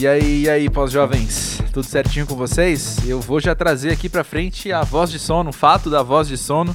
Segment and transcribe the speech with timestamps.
[0.00, 1.62] E aí, e aí, pós-jovens?
[1.74, 3.06] Tudo certinho com vocês?
[3.06, 6.26] Eu vou já trazer aqui pra frente a voz de sono, o fato da voz
[6.26, 6.74] de sono,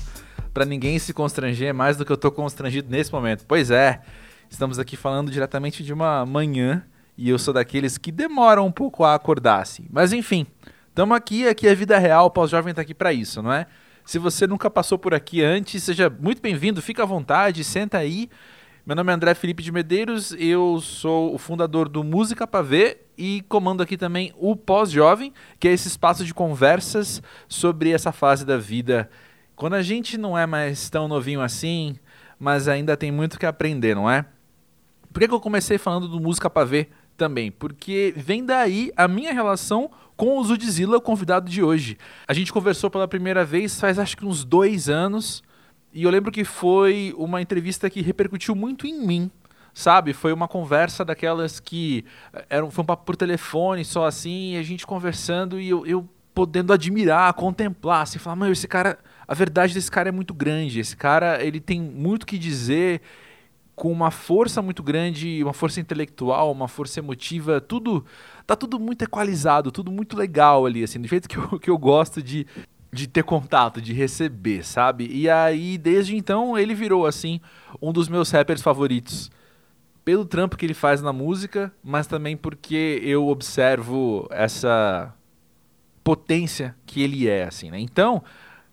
[0.53, 3.43] para ninguém se constranger mais do que eu tô constrangido nesse momento.
[3.47, 3.99] Pois é,
[4.47, 6.85] estamos aqui falando diretamente de uma manhã
[7.17, 9.87] e eu sou daqueles que demoram um pouco a acordar, assim.
[9.89, 10.45] Mas enfim,
[10.89, 13.65] estamos aqui, aqui é vida real, o pós-jovem tá aqui para isso, não é?
[14.05, 18.29] Se você nunca passou por aqui antes, seja muito bem-vindo, fica à vontade, senta aí.
[18.85, 23.07] Meu nome é André Felipe de Medeiros, eu sou o fundador do Música para Ver
[23.17, 28.45] e comando aqui também o Pós-Jovem, que é esse espaço de conversas sobre essa fase
[28.45, 29.09] da vida.
[29.55, 31.95] Quando a gente não é mais tão novinho assim,
[32.39, 34.23] mas ainda tem muito que aprender, não é?
[35.11, 37.49] Por que, que eu comecei falando do Música para Ver também?
[37.49, 41.97] Porque vem daí a minha relação com o Zudzilla, o convidado de hoje.
[42.27, 45.41] A gente conversou pela primeira vez faz acho que uns dois anos,
[45.95, 49.31] e eu lembro que foi uma entrevista que repercutiu muito em mim,
[49.73, 50.11] sabe?
[50.11, 54.57] Foi uma conversa daquelas que eh, era, foi um papo por telefone, só assim, e
[54.57, 59.33] a gente conversando e eu, eu podendo admirar, contemplar, assim, falar, mano, esse cara, a
[59.33, 63.01] verdade desse cara é muito grande, esse cara, ele tem muito que dizer,
[63.73, 68.03] com uma força muito grande, uma força intelectual, uma força emotiva, tudo
[68.45, 71.77] tá tudo muito equalizado, tudo muito legal ali, assim, do jeito que eu, que eu
[71.77, 72.45] gosto de,
[72.95, 75.07] de ter contato, de receber, sabe?
[75.11, 77.41] E aí, desde então, ele virou, assim,
[77.81, 79.29] um dos meus rappers favoritos.
[80.05, 85.13] Pelo trampo que ele faz na música, mas também porque eu observo essa
[86.03, 87.79] potência que ele é, assim, né?
[87.79, 88.23] Então,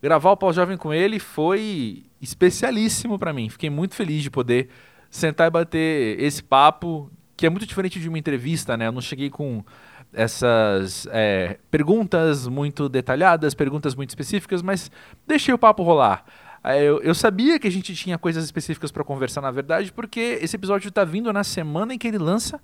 [0.01, 3.49] gravar o Pós-Jovem com ele foi especialíssimo para mim.
[3.49, 4.69] Fiquei muito feliz de poder
[5.11, 8.87] sentar e bater esse papo, que é muito diferente de uma entrevista, né?
[8.87, 9.65] Eu não cheguei com
[10.13, 14.91] essas é, perguntas muito detalhadas, perguntas muito específicas, mas
[15.27, 16.25] deixei o papo rolar.
[16.65, 20.55] Eu, eu sabia que a gente tinha coisas específicas para conversar, na verdade, porque esse
[20.55, 22.61] episódio está vindo na semana em que ele lança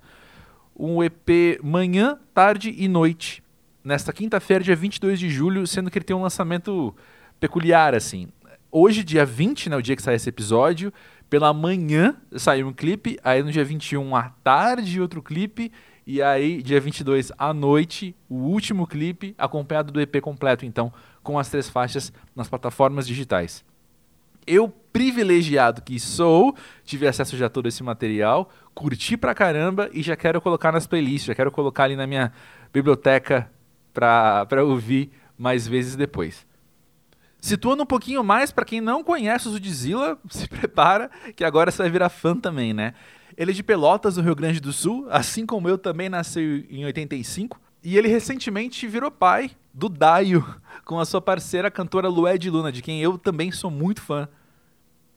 [0.75, 3.43] um EP manhã, tarde e noite,
[3.83, 6.95] nesta quinta-feira, dia 22 de julho, sendo que ele tem um lançamento
[7.39, 8.29] peculiar, assim.
[8.71, 10.93] Hoje, dia 20, né, o dia que sai esse episódio,
[11.29, 15.71] pela manhã saiu um clipe, aí no dia 21 à tarde outro clipe,
[16.11, 21.37] e aí dia 22 à noite o último clipe, acompanhado do EP completo, então, com
[21.37, 23.63] as três faixas nas plataformas digitais.
[24.47, 30.01] Eu, privilegiado que sou, tive acesso já a todo esse material, curti pra caramba e
[30.01, 32.33] já quero colocar nas playlists, já quero colocar ali na minha
[32.73, 33.47] biblioteca
[33.93, 36.43] pra, pra ouvir mais vezes depois.
[37.39, 41.83] Situando um pouquinho mais, para quem não conhece o Zudzilla, se prepara que agora você
[41.83, 42.95] vai virar fã também, né?
[43.39, 46.83] Ele é de Pelotas, no Rio Grande do Sul, assim como eu também nasceu em
[46.83, 47.57] 85.
[47.81, 50.45] E ele recentemente virou pai do Daio,
[50.83, 54.27] com a sua parceira cantora Lued Luna, de quem eu também sou muito fã.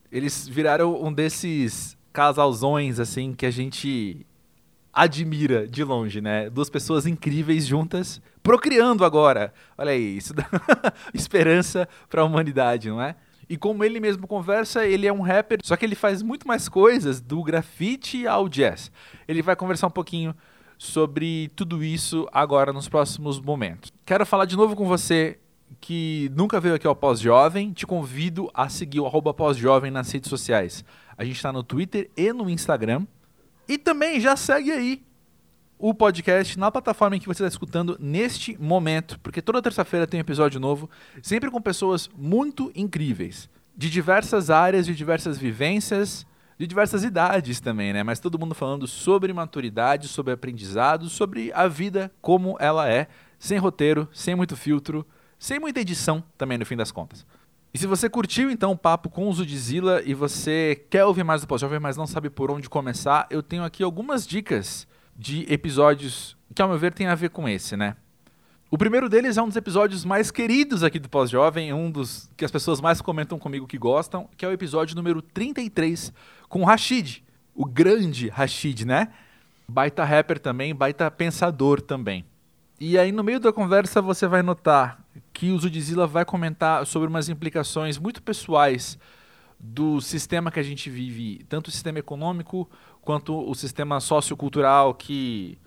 [0.09, 4.25] Eles viraram um desses casalzões, assim, que a gente
[4.93, 6.49] admira de longe, né?
[6.49, 9.53] Duas pessoas incríveis juntas, procriando agora.
[9.77, 10.47] Olha aí, isso dá
[11.13, 13.17] esperança para a humanidade, não é?
[13.49, 16.69] E como ele mesmo conversa, ele é um rapper, só que ele faz muito mais
[16.69, 18.91] coisas do grafite ao jazz.
[19.27, 20.35] Ele vai conversar um pouquinho
[20.77, 23.91] sobre tudo isso agora nos próximos momentos.
[24.05, 25.39] Quero falar de novo com você
[25.79, 30.29] que nunca veio aqui ao Pós-Jovem, te convido a seguir o arroba Pós-Jovem nas redes
[30.29, 30.83] sociais.
[31.17, 33.05] A gente está no Twitter e no Instagram.
[33.67, 35.03] E também já segue aí
[35.85, 40.17] o podcast na plataforma em que você está escutando neste momento, porque toda terça-feira tem
[40.17, 40.89] um episódio novo,
[41.21, 46.25] sempre com pessoas muito incríveis, de diversas áreas, de diversas vivências,
[46.57, 48.01] de diversas idades também, né?
[48.01, 53.57] Mas todo mundo falando sobre maturidade, sobre aprendizado, sobre a vida como ela é, sem
[53.57, 55.05] roteiro, sem muito filtro,
[55.37, 57.25] sem muita edição também no fim das contas.
[57.73, 61.41] E se você curtiu então o papo com o Zudzilla e você quer ouvir mais
[61.41, 66.35] do pós-jovem, mas não sabe por onde começar, eu tenho aqui algumas dicas de episódios
[66.53, 67.95] que, ao meu ver, tem a ver com esse, né?
[68.69, 72.43] O primeiro deles é um dos episódios mais queridos aqui do Pós-Jovem, um dos que
[72.43, 76.11] as pessoas mais comentam comigo que gostam, que é o episódio número 33
[76.49, 77.23] com o Rashid,
[77.53, 79.09] o grande Rashid, né?
[79.67, 82.25] Baita rapper também, baita pensador também.
[82.79, 84.99] E aí, no meio da conversa, você vai notar
[85.31, 88.97] que o Zudzilla vai comentar sobre umas implicações muito pessoais
[89.59, 92.69] do sistema que a gente vive, tanto o sistema econômico
[93.03, 95.57] quanto o sistema sociocultural que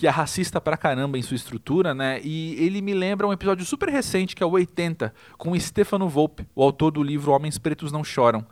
[0.00, 2.22] que é racista pra caramba em sua estrutura, né?
[2.24, 6.08] E ele me lembra um episódio super recente, que é o 80, com o Stefano
[6.08, 8.46] Volpe, o autor do livro Homens Pretos Não Choram.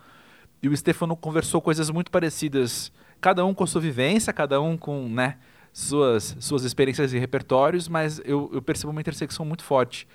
[0.63, 5.09] E o Stefano conversou coisas muito parecidas, cada um com sua vivência, cada um com,
[5.09, 5.39] né,
[5.73, 10.07] suas, suas experiências e repertórios, mas eu, eu percebo uma intersecção muito forte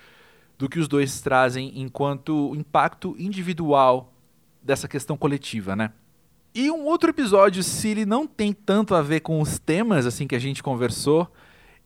[0.55, 4.13] do que os dois trazem enquanto impacto individual
[4.61, 5.91] dessa questão coletiva, né?
[6.55, 10.27] E um outro episódio, se ele não tem tanto a ver com os temas assim
[10.27, 11.27] que a gente conversou,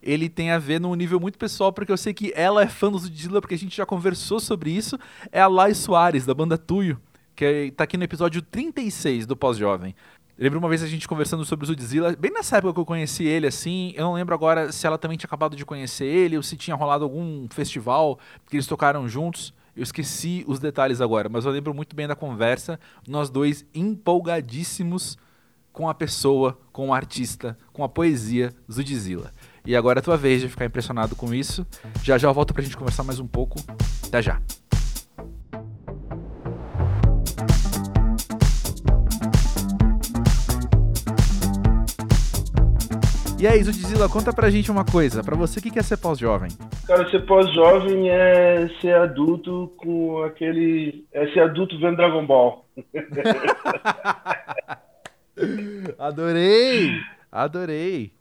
[0.03, 2.91] ele tem a ver num nível muito pessoal, porque eu sei que ela é fã
[2.91, 4.99] do Zudzilla, porque a gente já conversou sobre isso.
[5.31, 6.99] É a Lai Soares, da banda Tuyo,
[7.33, 9.95] que é, tá aqui no episódio 36 do Pós-Jovem.
[10.37, 13.23] Lembro uma vez a gente conversando sobre o Zudzilla, bem nessa época que eu conheci
[13.23, 16.43] ele, assim, eu não lembro agora se ela também tinha acabado de conhecer ele, ou
[16.43, 19.53] se tinha rolado algum festival que eles tocaram juntos.
[19.77, 25.19] Eu esqueci os detalhes agora, mas eu lembro muito bem da conversa, nós dois empolgadíssimos
[25.71, 29.31] com a pessoa, com o artista, com a poesia Zudzilla.
[29.63, 31.63] E agora é a tua vez de ficar impressionado com isso.
[32.01, 33.59] Já já eu volto pra gente conversar mais um pouco.
[34.03, 34.41] Até já.
[43.39, 45.23] E aí, Zudzilla, conta pra gente uma coisa.
[45.23, 46.49] Pra você, o que é ser pós-jovem?
[46.87, 51.05] Cara, ser pós-jovem é ser adulto com aquele.
[51.13, 52.65] É ser adulto vendo Dragon Ball.
[55.99, 56.93] Adorei!
[57.31, 58.11] Adorei!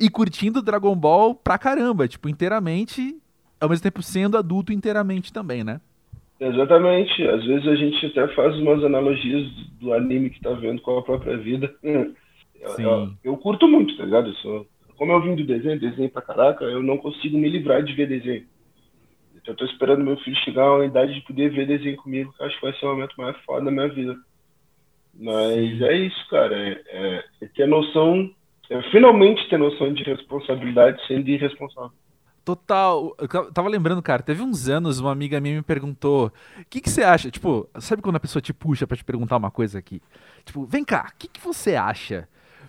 [0.00, 3.18] E curtindo Dragon Ball pra caramba, tipo, inteiramente,
[3.60, 5.78] ao mesmo tempo sendo adulto inteiramente também, né?
[6.40, 7.22] Exatamente.
[7.28, 9.46] Às vezes a gente até faz umas analogias
[9.78, 11.70] do anime que tá vendo com a própria vida.
[12.76, 12.82] Sim.
[12.82, 14.28] Eu, eu curto muito, tá ligado?
[14.28, 14.66] Eu sou,
[14.96, 18.08] como eu vim do desenho, desenho pra caraca, eu não consigo me livrar de ver
[18.08, 18.46] desenho.
[19.36, 22.32] Então eu tô esperando meu filho chegar a uma idade de poder ver desenho comigo,
[22.36, 24.16] que acho que vai ser o momento mais foda da minha vida.
[25.14, 26.54] Mas é isso, cara.
[26.56, 28.30] É, é, é ter noção,
[28.68, 31.92] é finalmente ter noção de responsabilidade sendo irresponsável.
[32.44, 33.14] Total.
[33.18, 36.88] Eu tava lembrando, cara, teve uns anos uma amiga minha me perguntou: o que, que
[36.88, 37.30] você acha?
[37.30, 40.00] Tipo, sabe quando a pessoa te puxa para te perguntar uma coisa aqui?
[40.44, 42.26] Tipo, vem cá, o que, que você acha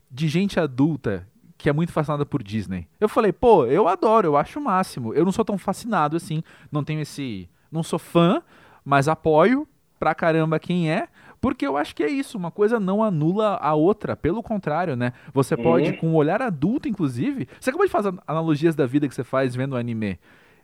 [0.09, 1.27] de gente adulta
[1.57, 2.87] que é muito fascinada por Disney?
[2.99, 5.13] Eu falei, pô, eu adoro, eu acho o máximo.
[5.13, 7.49] Eu não sou tão fascinado assim, não tenho esse.
[7.71, 8.41] Não sou fã,
[8.83, 9.67] mas apoio
[9.99, 11.07] pra caramba quem é.
[11.41, 15.13] Porque eu acho que é isso, uma coisa não anula a outra, pelo contrário, né?
[15.33, 15.63] Você uhum.
[15.63, 17.47] pode, com um olhar adulto, inclusive.
[17.59, 20.19] Você acabou de fazer analogias da vida que você faz vendo anime.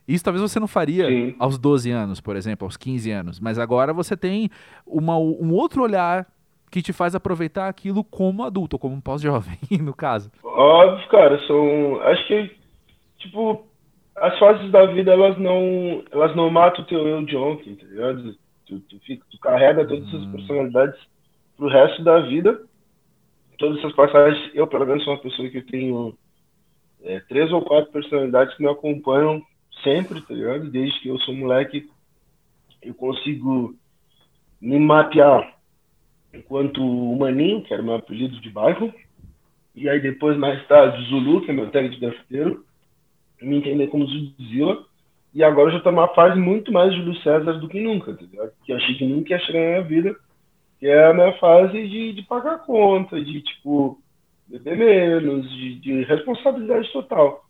[0.07, 1.35] Isso talvez você não faria Sim.
[1.39, 3.39] aos 12 anos, por exemplo, aos 15 anos.
[3.39, 4.49] Mas agora você tem
[4.85, 6.27] uma, um outro olhar
[6.75, 10.29] que te faz aproveitar aquilo como adulto, como um pós-jovem, no caso.
[10.43, 12.01] Óbvio, cara, são.
[12.01, 12.51] Acho que,
[13.17, 13.65] tipo,
[14.17, 16.03] as fases da vida, elas não.
[16.11, 18.35] Elas não matam o teu eu de ontem, tá ligado?
[18.67, 20.31] Tu, tu, fica, tu carrega todas essas hum.
[20.33, 20.99] personalidades
[21.55, 22.61] pro resto da vida.
[23.57, 26.13] Todas essas passagens, eu pelo menos sou uma pessoa que tenho
[27.05, 29.41] é, três ou quatro personalidades que me acompanham
[29.81, 30.69] sempre, tá ligado?
[30.69, 31.89] Desde que eu sou moleque,
[32.81, 33.73] eu consigo
[34.59, 35.54] me mapear
[36.37, 36.81] enquanto
[37.17, 38.93] Maninho, que era meu apelido de bairro,
[39.75, 42.63] e aí depois, mais tarde, Zulu, que é meu tag de grafiteiro,
[43.41, 44.85] me entender como Zudzilla,
[45.33, 48.49] e agora já tô numa fase muito mais Júlio César do que nunca, tá?
[48.65, 50.15] Que eu achei que nunca ia chegar na minha vida,
[50.79, 53.99] que é a minha fase de, de pagar conta, de, tipo,
[54.47, 57.44] beber menos, de, de responsabilidade total.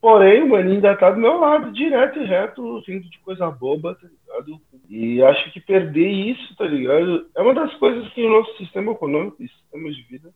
[0.00, 3.96] Porém, o maninho ainda tá do meu lado, direto e reto, rindo de coisa boba,
[3.96, 4.60] tá ligado?
[4.88, 7.28] E acho que perder isso, tá ligado?
[7.34, 10.32] É uma das coisas que o nosso sistema econômico e sistema de vida,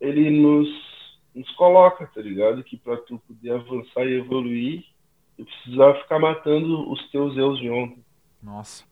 [0.00, 0.68] ele nos,
[1.34, 2.64] nos coloca, tá ligado?
[2.64, 4.84] Que para tu poder avançar e evoluir,
[5.38, 8.04] eu precisava ficar matando os teus erros de ontem.
[8.42, 8.84] Nossa.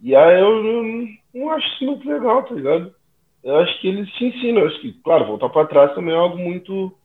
[0.00, 2.94] E aí eu não, não acho isso muito legal, tá ligado?
[3.42, 4.62] Eu acho que eles te ensinam.
[4.62, 6.96] Eu acho que, claro, voltar para trás também é algo muito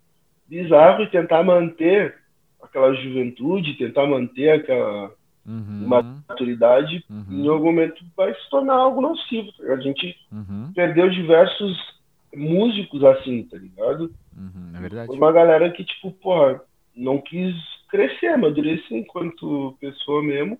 [0.47, 2.15] bizarro e tentar manter
[2.61, 5.11] aquela juventude, tentar manter aquela
[5.45, 5.87] uhum.
[5.87, 7.25] maturidade, uhum.
[7.29, 9.51] em algum momento vai se tornar algo nocivo.
[9.53, 10.71] Tá a gente uhum.
[10.73, 11.77] perdeu diversos
[12.35, 14.13] músicos assim, tá ligado?
[14.35, 15.07] Uhum, é verdade.
[15.07, 16.61] Foi uma galera que, tipo, porra,
[16.95, 17.55] não quis
[17.89, 20.57] crescer, amadurecer enquanto pessoa mesmo.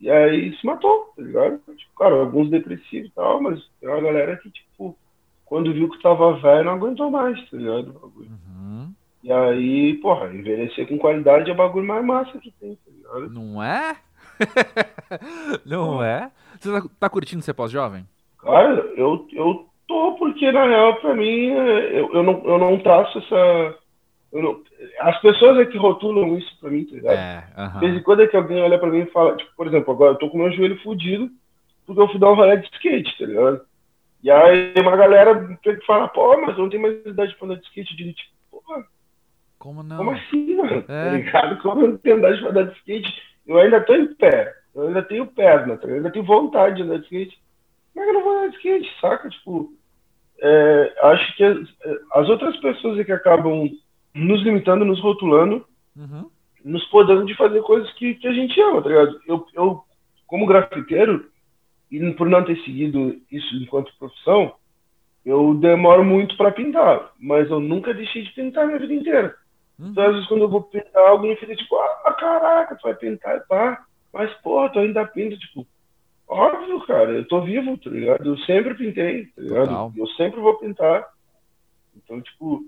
[0.00, 1.60] E aí se matou, tá ligado?
[1.76, 4.96] Tipo, cara, alguns depressivos e tal, mas tem uma galera que, tipo,
[5.48, 8.12] quando viu que tava velho, não aguentou mais, tá ligado?
[8.16, 8.92] Uhum.
[9.22, 13.30] E aí, porra, envelhecer com qualidade é o bagulho mais massa que tem, tá ligado?
[13.32, 13.96] Não é?
[15.64, 16.30] não é?
[16.58, 18.04] Você tá, tá curtindo ser pós-jovem?
[18.40, 23.18] Cara, eu, eu tô, porque na real, pra mim, eu, eu, não, eu não traço
[23.18, 23.78] essa
[24.30, 24.60] não,
[25.00, 27.16] as pessoas é que rotulam isso pra mim, tá ligado?
[27.16, 27.72] É, uh -huh.
[27.72, 29.92] De vez em quando é que alguém olha pra mim e fala, tipo, por exemplo,
[29.94, 31.30] agora eu tô com meu joelho fudido
[31.86, 33.62] porque eu fui dar um rolê de skate, tá ligado?
[34.22, 37.56] E aí uma galera que fala, pô, mas eu não tenho mais idade pra andar
[37.56, 37.90] de skate.
[37.92, 38.84] Eu digo, tipo, porra.
[39.58, 39.96] Como não?
[39.96, 40.82] Como assim, mano?
[40.82, 41.04] Tá é.
[41.04, 41.62] Tá ligado?
[41.62, 43.22] Como eu não tenho idade pra andar de skate?
[43.46, 44.54] Eu ainda tô em pé.
[44.74, 45.88] Eu ainda tenho perna, tá?
[45.88, 47.38] eu ainda tenho vontade de andar de skate.
[47.92, 49.28] Como é que eu não vou andar de skate, saca?
[49.28, 49.72] Tipo,
[50.40, 51.58] é, acho que as,
[52.14, 53.68] as outras pessoas é que acabam
[54.14, 55.64] nos limitando, nos rotulando,
[55.96, 56.30] uhum.
[56.64, 59.20] nos podando de fazer coisas que, que a gente ama, tá ligado?
[59.26, 59.84] Eu, eu,
[60.26, 61.28] como grafiteiro,
[61.90, 64.54] e por não ter seguido isso enquanto profissão,
[65.24, 69.34] eu demoro muito para pintar, mas eu nunca deixei de pintar minha vida inteira.
[69.78, 69.88] Uhum.
[69.88, 73.46] Então, às vezes, quando eu vou pintar, alguém fica tipo, ah, caraca, tu vai pintar,
[73.46, 73.84] pá.
[74.12, 75.66] Mas, porra, tu ainda pinta, tipo,
[76.26, 78.26] óbvio, cara, eu tô vivo, tá ligado?
[78.26, 79.68] Eu sempre pintei, tá ligado?
[79.68, 79.92] Total.
[79.96, 81.06] Eu sempre vou pintar.
[81.96, 82.64] Então, tipo,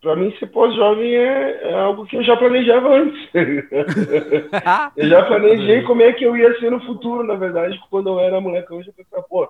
[0.00, 3.28] pra mim ser pós-jovem é, é, algo que eu já planejava antes.
[4.96, 8.20] eu já planejei como é que eu ia ser no futuro, na verdade, quando eu
[8.20, 9.48] era molecão, eu já pensava, pô,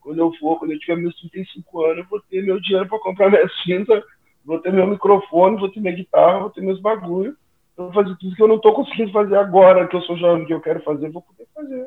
[0.00, 2.98] quando eu for, quando eu tiver meus 35 anos, eu vou ter meu dinheiro para
[2.98, 4.02] comprar minha cinta,
[4.44, 7.34] vou ter meu microfone, vou ter minha guitarra, vou ter meus bagulhos,
[7.76, 10.54] vou fazer tudo que eu não tô conseguindo fazer agora, que eu sou jovem, que
[10.54, 11.86] eu quero fazer, vou poder fazer.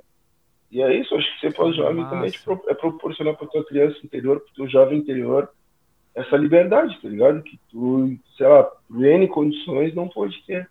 [0.71, 2.31] E é isso, acho que ser pós-jovem também
[2.67, 5.49] é proporcionar para tua criança interior, para teu jovem interior,
[6.15, 7.41] essa liberdade, tá ligado?
[7.41, 10.69] Que tu, sei lá, por N condições não pode ter.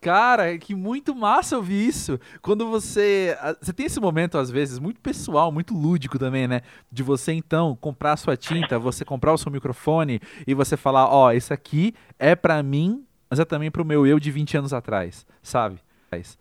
[0.00, 2.20] Cara, que muito massa ouvir isso.
[2.42, 3.36] Quando você.
[3.60, 6.60] Você tem esse momento, às vezes, muito pessoal, muito lúdico também, né?
[6.92, 11.08] De você, então, comprar a sua tinta, você comprar o seu microfone e você falar:
[11.08, 14.58] Ó, oh, isso aqui é para mim, mas é também pro meu eu de 20
[14.58, 15.80] anos atrás, sabe?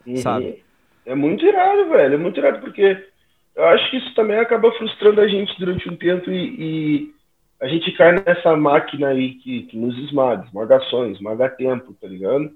[0.06, 0.18] Uhum.
[0.18, 0.64] Sabe?
[1.06, 2.16] É muito irado, velho.
[2.16, 3.04] É muito irado, porque
[3.56, 7.15] eu acho que isso também acaba frustrando a gente durante um tempo e, e
[7.62, 12.52] a gente cai nessa máquina aí que, que nos esmaga, esmagações, esmaga tempo, tá ligado?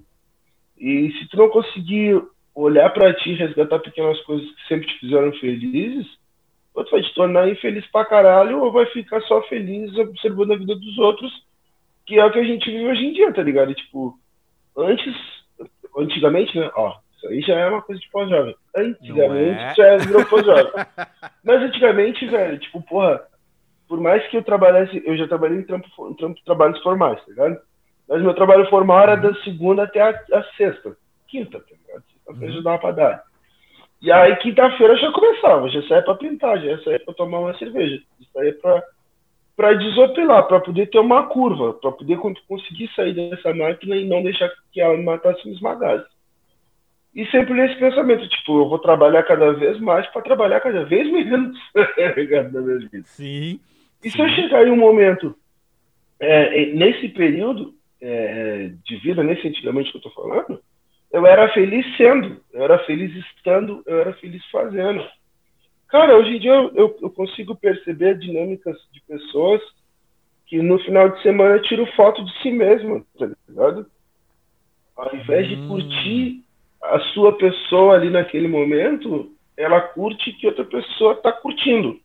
[0.78, 2.22] E se tu não conseguir
[2.54, 6.06] olhar para ti, resgatar pequenas coisas que sempre te fizeram felizes,
[6.74, 10.56] ou tu vai te tornar infeliz pra caralho, ou vai ficar só feliz observando a
[10.56, 11.32] vida dos outros,
[12.06, 13.74] que é o que a gente vive hoje em dia, tá ligado?
[13.74, 14.18] Tipo,
[14.76, 15.14] antes,
[15.96, 16.70] antigamente, né?
[16.74, 18.54] Ó, isso aí já é uma coisa de pós-jovem.
[18.76, 19.74] Antigamente é?
[19.74, 20.72] já virou pós-jovem.
[21.44, 23.20] Mas antigamente, velho, tipo, porra,
[23.90, 27.26] por mais que eu trabalhasse, eu já trabalhei em trampo, em trampo trabalhos formais, tá
[27.26, 27.58] ligado?
[28.08, 30.96] Mas meu trabalho formal era da segunda até a, a sexta.
[31.26, 32.04] Quinta, tá ligado?
[32.12, 33.24] Sexta-feira já dava pra dar.
[34.00, 38.00] E aí, quinta-feira já começava, já saía pra pintar, já saía pra tomar uma cerveja.
[38.36, 38.80] Aí é pra,
[39.56, 42.16] pra desopilar, pra poder ter uma curva, pra poder
[42.46, 46.06] conseguir sair dessa máquina e não deixar que ela me matasse me esmagasse.
[47.12, 51.10] E sempre nesse pensamento, tipo, eu vou trabalhar cada vez mais para trabalhar cada vez
[51.10, 51.58] menos
[52.88, 53.02] vida.
[53.06, 53.58] Sim.
[54.02, 54.16] E sim.
[54.16, 55.34] se eu chegar em um momento,
[56.18, 60.60] é, nesse período, é, de vida, nesse antigamente que eu estou falando,
[61.12, 65.04] eu era feliz sendo, eu era feliz estando, eu era feliz fazendo.
[65.88, 69.60] Cara, hoje em dia eu, eu, eu consigo perceber dinâmicas de pessoas
[70.46, 73.86] que no final de semana tiram foto de si mesmo, tá ligado?
[74.96, 75.68] Ao invés de hum.
[75.68, 76.44] curtir
[76.82, 82.00] a sua pessoa ali naquele momento, ela curte que outra pessoa está curtindo.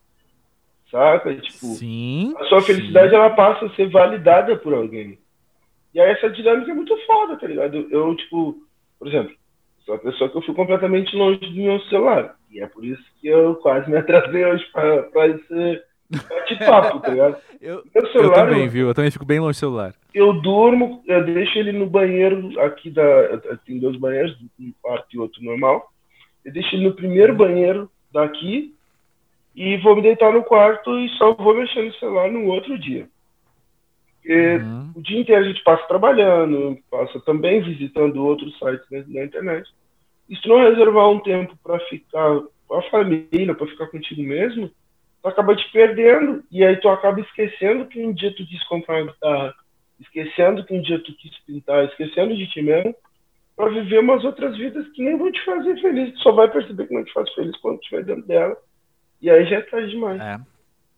[0.92, 1.34] Saca?
[1.36, 3.16] Tipo, sim, a sua felicidade sim.
[3.16, 5.18] ela passa a ser validada por alguém.
[5.94, 7.88] E aí essa dinâmica é muito foda, tá ligado?
[7.90, 8.58] Eu, tipo,
[9.00, 9.34] por exemplo,
[9.86, 12.36] sou uma pessoa que eu fui completamente longe do meu celular.
[12.52, 17.10] E é por isso que eu quase me atrasei hoje pra, pra esse bate-papo, tá
[17.10, 17.38] ligado?
[17.60, 18.88] eu, meu celular, eu também, eu, viu?
[18.88, 19.94] Eu também fico bem longe do celular.
[20.14, 23.38] Eu durmo, eu deixo ele no banheiro aqui da.
[23.66, 25.92] Tem dois banheiros, um quarto e outro normal.
[26.44, 28.75] Eu deixo ele no primeiro banheiro daqui
[29.56, 33.08] e vou me deitar no quarto e só vou mexer no celular no outro dia.
[34.26, 34.92] Porque uhum.
[34.96, 39.70] o dia inteiro a gente passa trabalhando, passa também visitando outros sites na, internet.
[40.28, 44.72] E se não reservar um tempo para ficar com a família, para ficar contigo mesmo,
[45.22, 46.44] tu acaba te perdendo.
[46.52, 49.54] E aí tu acaba esquecendo que um dia tu quis comprar uma guitarra,
[50.02, 52.96] esquecendo que um dia tu quis pintar, esquecendo de ti mesmo,
[53.56, 56.12] para viver umas outras vidas que nem vão te fazer feliz.
[56.14, 58.58] Tu só vai perceber que não te faz feliz quando estiver dentro dela.
[59.22, 60.22] E aí já é tarde demais.
[60.22, 60.40] É.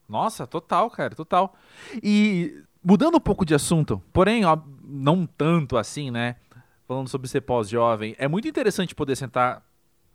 [0.08, 1.56] Nossa, total, cara, total.
[2.02, 6.38] E Mudando um pouco de assunto, porém, ó, não tanto assim, né?
[6.88, 9.62] Falando sobre ser pós-jovem, é muito interessante poder sentar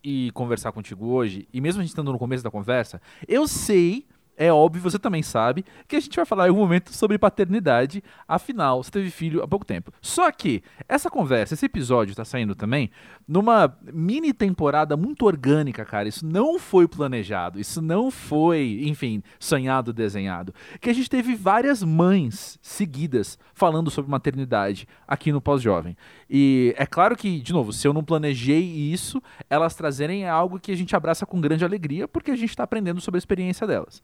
[0.02, 4.06] e conversar contigo hoje, e mesmo a gente estando no começo da conversa, eu sei
[4.36, 8.02] é óbvio, você também sabe, que a gente vai falar em algum momento sobre paternidade.
[8.26, 9.92] Afinal, você teve filho há pouco tempo.
[10.00, 12.90] Só que essa conversa, esse episódio está saindo também
[13.26, 16.08] numa mini temporada muito orgânica, cara.
[16.08, 20.54] Isso não foi planejado, isso não foi, enfim, sonhado, desenhado.
[20.80, 25.96] Que a gente teve várias mães seguidas falando sobre maternidade aqui no Pós-Jovem.
[26.28, 30.58] E é claro que, de novo, se eu não planejei isso, elas trazerem é algo
[30.58, 33.66] que a gente abraça com grande alegria, porque a gente está aprendendo sobre a experiência
[33.66, 34.02] delas.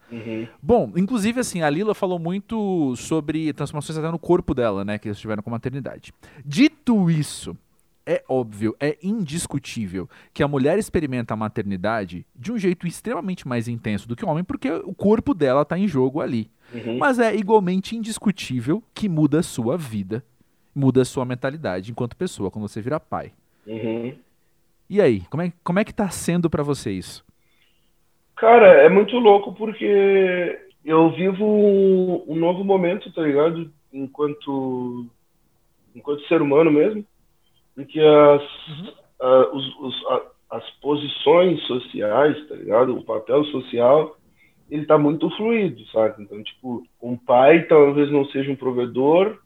[0.63, 5.09] Bom, inclusive, assim, a Lila falou muito sobre transformações até no corpo dela, né, que
[5.09, 6.13] eles tiveram com maternidade.
[6.45, 7.57] Dito isso,
[8.09, 13.69] é óbvio, é indiscutível que a mulher experimenta a maternidade de um jeito extremamente mais
[13.69, 16.51] intenso do que o homem, porque o corpo dela está em jogo ali.
[16.73, 16.97] Uhum.
[16.97, 20.25] Mas é igualmente indiscutível que muda a sua vida,
[20.75, 23.33] muda a sua mentalidade enquanto pessoa, quando você vira pai.
[23.67, 24.15] Uhum.
[24.89, 27.23] E aí, como é, como é que tá sendo para você isso?
[28.39, 33.71] Cara, é muito louco porque eu vivo um, um novo momento, tá ligado?
[33.93, 35.07] Enquanto
[35.95, 37.05] enquanto ser humano mesmo,
[37.75, 38.89] porque as, uhum.
[39.21, 40.05] uh, os, os,
[40.51, 42.97] as posições sociais, tá ligado?
[42.97, 44.17] O papel social,
[44.71, 46.23] ele tá muito fluido, sabe?
[46.23, 49.39] Então, tipo, um pai talvez não seja um provedor,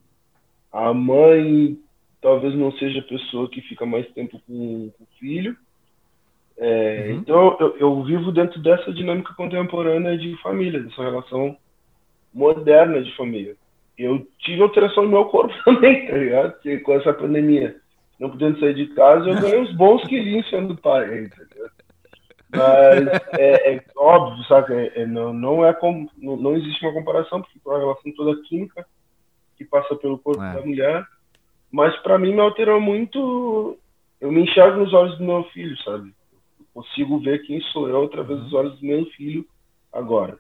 [0.70, 1.78] a mãe
[2.20, 5.56] talvez não seja a pessoa que fica mais tempo com, com o filho.
[6.59, 7.18] É, uhum.
[7.18, 11.56] Então, eu, eu, vivo dentro dessa dinâmica contemporânea de família, dessa relação
[12.32, 13.56] moderna de família.
[13.97, 16.52] Eu tive alteração no meu corpo também, tá ligado?
[16.52, 17.76] Porque com essa pandemia,
[18.18, 21.73] não podendo sair de casa, eu ganhei uns bons quilinhos sendo pai, tá ligado?
[22.54, 23.06] Mas
[23.38, 24.75] é, é óbvio, sabe?
[24.75, 28.12] É, é, não, não, é com, não, não, existe uma comparação, porque é uma relação
[28.14, 28.87] toda química
[29.56, 30.54] que passa pelo corpo é.
[30.54, 31.06] da mulher.
[31.71, 33.78] Mas para mim me alterou muito.
[34.21, 36.12] Eu me enxergo nos olhos do meu filho, sabe?
[36.75, 38.59] Consigo ver quem sou eu através dos uhum.
[38.59, 39.45] olhos do meu filho
[39.93, 40.38] agora.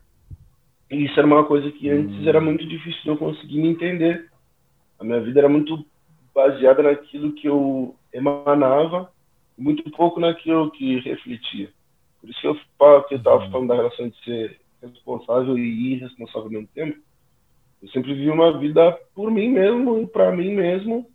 [0.90, 2.28] E isso era uma coisa que antes uhum.
[2.28, 4.30] era muito difícil de eu conseguir me entender.
[4.98, 5.84] A minha vida era muito
[6.34, 9.10] baseada naquilo que eu emanava,
[9.56, 11.70] muito pouco naquilo que refletia.
[12.20, 13.50] Por isso que eu falo que eu estava uhum.
[13.50, 16.98] falando da relação de ser responsável e irresponsável ao mesmo tempo.
[17.82, 21.06] Eu sempre vivi uma vida por mim mesmo e para mim mesmo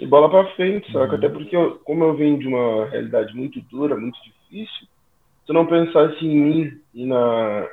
[0.00, 1.16] e bola para frente, saca?
[1.16, 5.54] Até porque, eu, como eu venho de uma realidade muito dura, muito difícil, se eu
[5.54, 7.68] não pensasse em mim e na,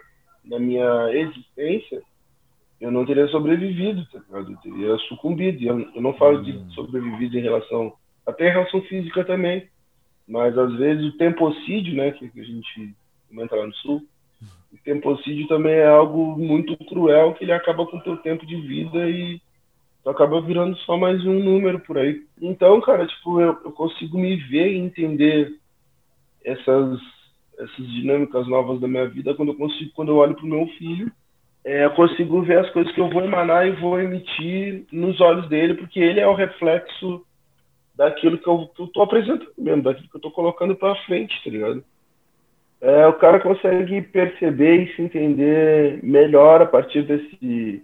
[0.45, 2.01] na minha existência,
[2.79, 4.51] eu não teria sobrevivido, tá ligado?
[4.51, 5.63] Eu teria sucumbido.
[5.63, 6.69] Eu, eu não falo de uhum.
[6.71, 7.93] sobrevivido em relação.
[8.25, 9.67] Até em relação física também.
[10.27, 12.95] Mas às vezes o tempocídio, né, que, que a gente
[13.27, 14.05] comenta lá no sul,
[14.71, 18.55] o tempocídio também é algo muito cruel que ele acaba com o teu tempo de
[18.55, 19.41] vida e
[20.03, 22.23] tu acaba virando só mais um número por aí.
[22.39, 25.53] Então, cara, tipo, eu, eu consigo me ver e entender
[26.43, 26.99] essas
[27.57, 31.11] essas dinâmicas novas da minha vida quando eu consigo quando eu olho pro meu filho
[31.65, 35.47] é, eu consigo ver as coisas que eu vou emanar e vou emitir nos olhos
[35.49, 37.25] dele porque ele é o reflexo
[37.99, 41.83] daquilo que eu, tô apresentando mesmo, daquilo que eu tô colocando para frente, tá ligado?
[42.79, 47.83] É, o cara consegue perceber e se entender melhor a partir desse,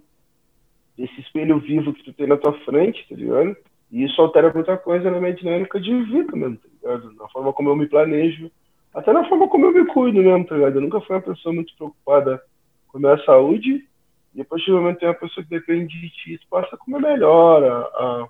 [0.96, 3.54] desse espelho vivo que tu tem na tua frente, tá ligado?
[3.90, 7.12] E isso altera muita coisa na minha dinâmica de vida mesmo, tá ligado?
[7.14, 8.50] Na forma como eu me planejo,
[8.94, 10.76] até na forma como eu me cuido mesmo, tá ligado?
[10.76, 12.42] Eu nunca fui uma pessoa muito preocupada
[12.88, 13.86] com a minha saúde,
[14.34, 16.74] e a partir do momento que tem uma pessoa que depende de ti, isso passa
[16.74, 18.28] a comer melhor, a, a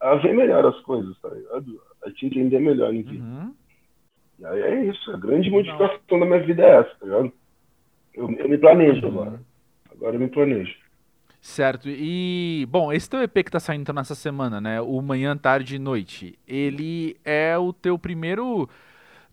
[0.00, 1.80] a ver melhor as coisas, tá ligado?
[2.04, 3.24] A te entender melhor em vida.
[3.24, 3.54] Uhum.
[4.38, 7.32] E aí é isso, a grande modificação da minha vida é essa, tá ligado?
[8.14, 9.08] Eu, eu me planejo uhum.
[9.08, 9.40] agora.
[9.90, 10.74] Agora eu me planejo.
[11.46, 11.88] Certo.
[11.88, 14.80] E, bom, esse teu EP que tá saindo nessa semana, né?
[14.80, 16.36] O Manhã, Tarde e Noite.
[16.46, 18.68] Ele é o teu primeiro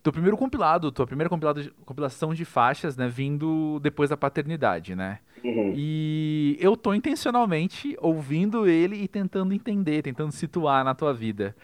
[0.04, 5.20] teu primeiro compilado, tua primeira compilado, compilação de faixas, né, vindo depois da paternidade, né?
[5.44, 5.74] Uhum.
[5.76, 11.56] E eu tô intencionalmente ouvindo ele e tentando entender, tentando situar na tua vida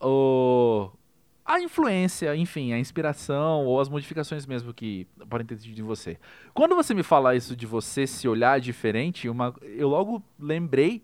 [0.00, 0.90] o
[1.44, 6.18] a influência, enfim, a inspiração ou as modificações mesmo que podem ter tido em você.
[6.54, 11.02] Quando você me fala isso de você se olhar diferente, uma, eu logo lembrei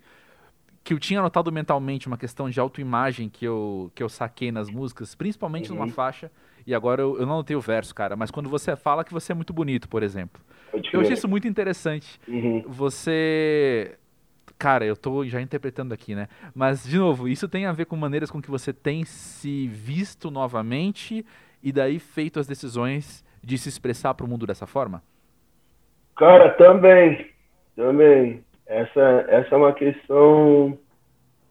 [0.83, 4.70] que eu tinha anotado mentalmente uma questão de autoimagem que eu, que eu saquei nas
[4.70, 5.76] músicas, principalmente uhum.
[5.76, 6.31] numa faixa
[6.66, 9.33] e agora eu, eu não notei o verso, cara, mas quando você fala que você
[9.33, 10.40] é muito bonito, por exemplo.
[10.92, 12.20] Eu achei isso muito interessante.
[12.29, 12.64] Uhum.
[12.66, 13.98] Você.
[14.60, 16.28] Cara, eu tô já interpretando aqui, né?
[16.54, 20.30] Mas, de novo, isso tem a ver com maneiras com que você tem se visto
[20.30, 21.24] novamente
[21.62, 25.02] e daí feito as decisões de se expressar para o mundo dessa forma?
[26.14, 27.30] Cara, também.
[27.74, 28.44] Também.
[28.66, 30.78] Essa, essa é uma questão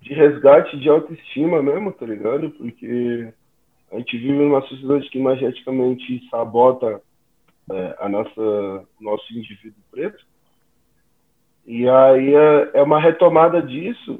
[0.01, 2.51] de resgate de autoestima mesmo, tá ligado?
[2.51, 3.33] Porque
[3.91, 7.01] a gente vive numa sociedade que imageticamente sabota
[7.71, 10.28] é, a nossa nosso indivíduo preto
[11.69, 14.19] e aí é, é uma retomada disso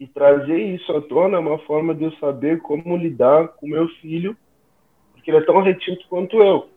[0.00, 3.86] e trazer isso à tona é uma forma de eu saber como lidar com meu
[4.00, 4.36] filho
[5.12, 6.68] porque ele é tão retinto quanto eu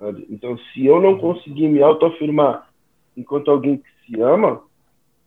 [0.00, 2.68] tá então se eu não conseguir me autoafirmar
[3.14, 4.62] enquanto alguém que se ama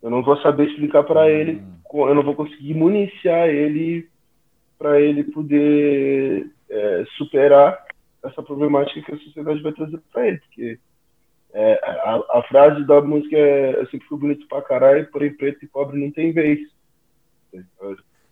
[0.01, 1.61] eu não vou saber explicar para ele
[1.93, 4.09] eu não vou conseguir municiar ele
[4.79, 7.85] para ele poder é, superar
[8.23, 10.79] essa problemática que a sociedade vai trazer para ele, porque
[11.53, 15.63] é, a, a, frase da música é eu sempre fui bonito pra caralho, porém preto
[15.63, 16.59] e pobre não tem vez.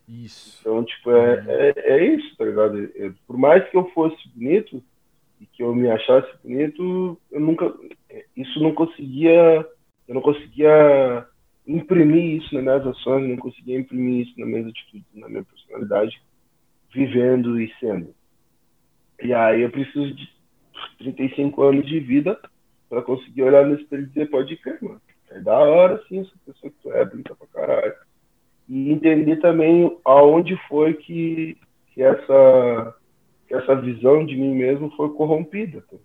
[0.08, 0.58] Isso.
[0.60, 1.50] Então, tipo, é, uhum.
[1.50, 2.90] é, é isso, tá ligado?
[2.96, 4.82] É, por mais que eu fosse bonito
[5.40, 7.72] e que eu me achasse bonito, eu nunca.
[8.36, 9.66] Isso não conseguia.
[10.08, 11.26] Eu não conseguia
[11.66, 16.20] imprimir isso nas minhas ações, não conseguia imprimir isso nas minhas atitudes, na minha personalidade
[16.92, 18.12] vivendo e sendo.
[19.22, 20.28] E aí eu preciso de
[20.98, 22.40] 35 anos de vida
[22.90, 25.00] para conseguir olhar no espelho e dizer, pode crer, mano.
[25.30, 27.94] É da hora, sim, essa pessoa que tu é, bonita pra caralho.
[28.68, 31.56] E e entender também aonde foi que,
[31.88, 32.94] que, essa,
[33.46, 35.82] que essa visão de mim mesmo foi corrompida.
[35.82, 35.96] Tá?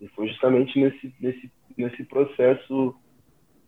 [0.00, 2.94] E foi justamente nesse, nesse, nesse processo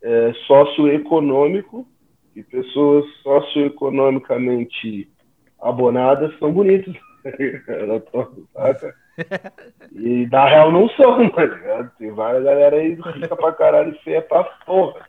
[0.03, 1.87] é, socioeconômico,
[2.33, 5.11] que pessoas socioeconomicamente
[5.61, 6.95] abonadas são bonitas.
[9.93, 14.23] E na real não são, tá Tem várias galera aí rica pra caralho e feia
[14.23, 15.07] pra porra.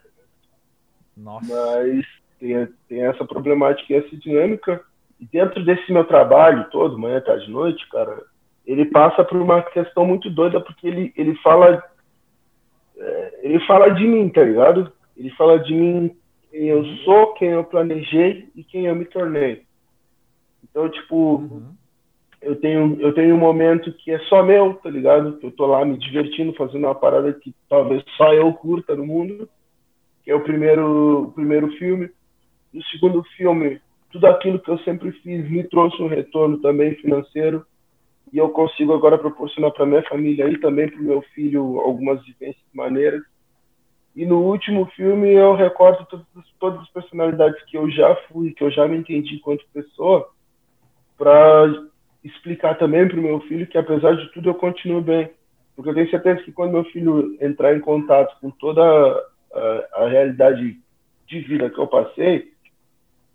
[1.16, 1.46] Nossa.
[1.54, 2.06] Mas
[2.38, 4.82] tem, tem essa problemática e essa dinâmica.
[5.20, 8.22] E dentro desse meu trabalho todo, manhã, tarde, noite, cara,
[8.66, 11.82] ele passa por uma questão muito doida, porque ele, ele fala.
[12.96, 14.92] É, ele fala de mim, tá ligado?
[15.16, 16.16] Ele fala de mim
[16.50, 19.64] quem eu sou, quem eu planejei e quem eu me tornei.
[20.62, 21.74] Então, tipo, uhum.
[22.42, 25.38] Eu, tenho, eu tenho um momento que é só meu, tá ligado?
[25.42, 29.48] Eu tô lá me divertindo, fazendo uma parada que talvez só eu curta no mundo,
[30.24, 32.10] que é o primeiro, o primeiro filme.
[32.72, 37.64] No segundo filme, tudo aquilo que eu sempre fiz me trouxe um retorno também financeiro
[38.32, 42.24] e eu consigo agora proporcionar para minha família e também para o meu filho algumas
[42.24, 43.22] vivências maneiras.
[44.16, 46.26] E no último filme eu recordo todas,
[46.58, 50.28] todas as personalidades que eu já fui, que eu já me entendi enquanto pessoa,
[51.16, 51.66] para
[52.24, 55.30] explicar também para o meu filho que apesar de tudo eu continuo bem.
[55.74, 60.08] Porque eu tenho certeza que quando meu filho entrar em contato com toda a, a
[60.08, 60.78] realidade
[61.26, 62.52] de vida que eu passei,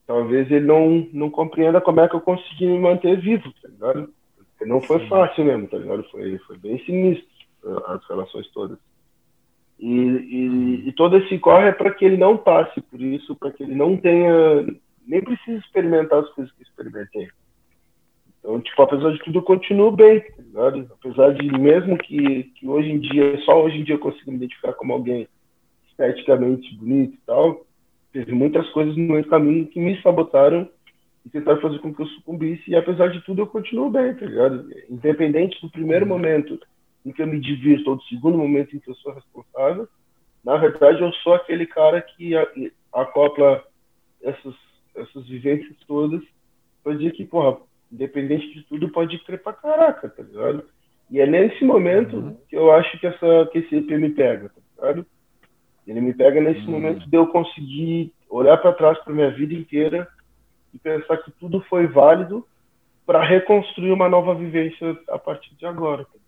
[0.05, 4.13] talvez ele não, não compreenda como é que eu consegui me manter vivo, tá ligado?
[4.37, 6.03] Porque não foi fácil mesmo, tá ligado?
[6.09, 7.27] Foi, foi bem sinistro
[7.87, 8.77] as relações todas.
[9.79, 13.51] E, e, e todo esse corre é para que ele não passe por isso, para
[13.51, 14.65] que ele não tenha,
[15.05, 17.29] nem precise experimentar as coisas que experimentei.
[18.47, 20.89] Então, tipo, apesar de tudo, eu continuo bem, tá ligado?
[20.93, 24.37] Apesar de, mesmo que, que hoje em dia, só hoje em dia eu consigo me
[24.37, 25.27] identificar como alguém
[25.89, 27.65] esteticamente bonito e tal,
[28.13, 30.69] teve muitas coisas no meu caminho que me sabotaram
[31.25, 32.71] e tentaram fazer com que eu sucumbisse.
[32.71, 34.69] E apesar de tudo, eu continuo bem, tá ligado?
[34.89, 36.11] Independente do primeiro uhum.
[36.11, 36.57] momento
[37.05, 39.89] em que eu me divirto ou do segundo momento em que eu sou responsável,
[40.41, 42.33] na verdade, eu sou aquele cara que
[42.93, 43.61] acopla
[44.21, 44.55] essas,
[44.95, 46.21] essas vivências todas
[46.81, 47.57] para dizer que, porra,
[47.91, 50.63] independente de tudo, pode crer pra caraca, tá ligado?
[51.09, 52.37] E é nesse momento uhum.
[52.49, 55.05] que eu acho que, essa, que esse EP me pega, tá ligado?
[55.85, 56.71] Ele me pega nesse uhum.
[56.71, 60.07] momento de eu conseguir olhar para trás para minha vida inteira
[60.73, 62.45] e pensar que tudo foi válido
[63.05, 66.03] para reconstruir uma nova vivência a partir de agora.
[66.03, 66.19] Tá?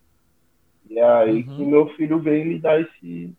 [0.88, 1.56] E é aí uhum.
[1.56, 3.34] que meu filho vem me dar esse.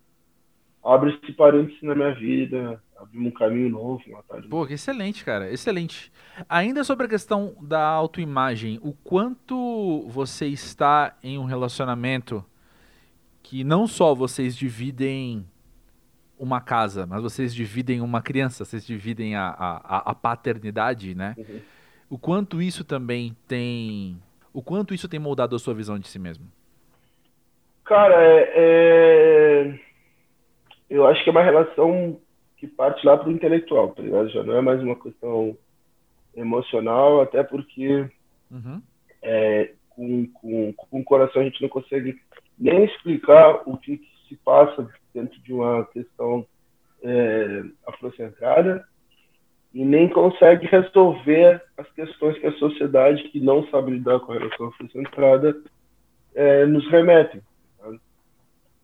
[0.84, 4.48] abre esse parênteses na minha vida, abre um caminho novo, uma tarde.
[4.48, 6.12] Pô, que excelente, cara, excelente.
[6.48, 12.46] Ainda sobre a questão da autoimagem, o quanto você está em um relacionamento
[13.42, 15.46] que não só vocês dividem
[16.40, 21.36] uma casa, mas vocês dividem uma criança, vocês dividem a, a, a paternidade, né?
[21.38, 21.60] Uhum.
[22.10, 24.18] O quanto isso também tem.
[24.54, 26.46] O quanto isso tem moldado a sua visão de si mesmo?
[27.86, 29.80] Cara, é, é...
[30.90, 32.20] eu acho que é uma relação
[32.62, 34.30] que parte lá pro intelectual, tá ligado?
[34.30, 35.58] Já não é mais uma questão
[36.36, 38.08] emocional, até porque
[38.52, 38.80] uhum.
[39.19, 42.21] é, com, com, com o coração a gente não consegue
[42.60, 46.45] nem explicar o que, que se passa dentro de uma questão
[47.04, 48.86] é, afrocentrada
[49.74, 54.38] e nem consegue resolver as questões que a sociedade que não sabe lidar com a
[54.38, 55.60] relação afrocentrada
[56.36, 57.41] é, nos remete.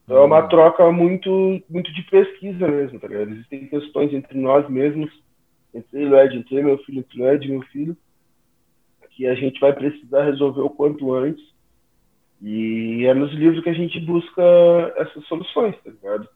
[0.08, 3.30] Então é uma troca muito, muito de pesquisa mesmo, tá ligado?
[3.30, 5.12] Existem questões entre nós mesmos,
[5.74, 7.98] entre o Ed, entre meu filho, entre o Ed e meu filho,
[9.12, 11.43] que a gente vai precisar resolver o quanto antes.
[12.41, 14.41] E é nos livros que a gente busca
[14.96, 16.30] essas soluções, tá ligado?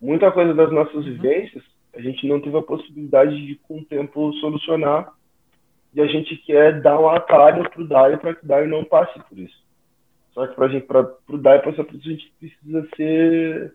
[0.00, 1.02] Muita coisa das nossas uhum.
[1.02, 1.62] vivências,
[1.94, 5.12] a gente não teve a possibilidade de, com o tempo, solucionar.
[5.92, 9.20] E a gente quer dar um atalho pro Dai para que o Dai não passe
[9.28, 9.60] por isso.
[10.32, 13.74] Só que para gente, para o DAI passar por isso, a gente precisa ser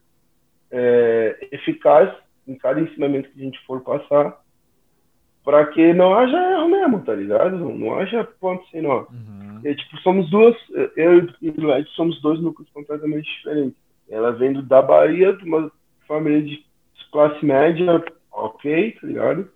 [0.71, 2.13] é, eficaz
[2.47, 4.39] em cada ensinamento que a gente for passar,
[5.43, 7.57] para que não haja erro mesmo, tá ligado?
[7.57, 9.05] Não, não haja ponto sem nó.
[9.11, 9.61] Uhum.
[9.63, 10.55] E, tipo, somos duas,
[10.95, 13.77] eu e o Ed somos dois núcleos completamente diferentes.
[14.09, 15.71] Ela vem da Bahia, de uma
[16.07, 16.63] família de
[17.11, 19.49] classe média, ok, tá ligado?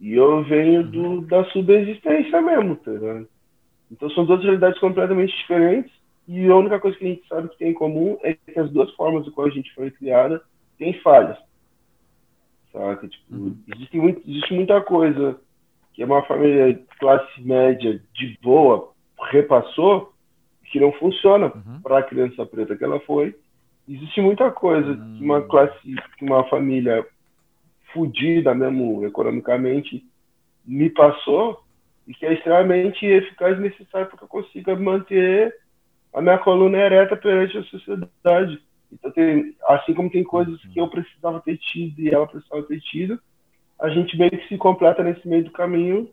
[0.00, 1.20] E eu venho do, uhum.
[1.22, 3.28] da subsistência mesmo, tá ligado?
[3.90, 5.95] Então são duas realidades completamente diferentes
[6.28, 8.70] e a única coisa que a gente sabe que tem em comum é que as
[8.70, 10.42] duas formas de qual a gente foi criada
[10.78, 11.38] têm falhas.
[12.72, 13.06] Saca?
[13.06, 13.56] Tipo, uhum.
[13.74, 15.38] existe, muito, existe muita coisa
[15.94, 18.92] que uma família de classe média de boa
[19.30, 20.12] repassou
[20.64, 21.80] que não funciona uhum.
[21.80, 23.34] para a criança preta que ela foi.
[23.88, 25.16] Existe muita coisa uhum.
[25.16, 27.06] que uma classe, que uma família
[27.92, 30.04] fudida mesmo economicamente
[30.66, 31.62] me passou
[32.06, 35.54] e que é extremamente eficaz e necessário para que eu consiga manter
[36.16, 38.58] a minha coluna ereta perante a sociedade.
[38.90, 42.80] Então, tem, assim como tem coisas que eu precisava ter tido e ela precisava ter
[42.80, 43.20] tido,
[43.78, 46.08] a gente meio que se completa nesse meio do caminho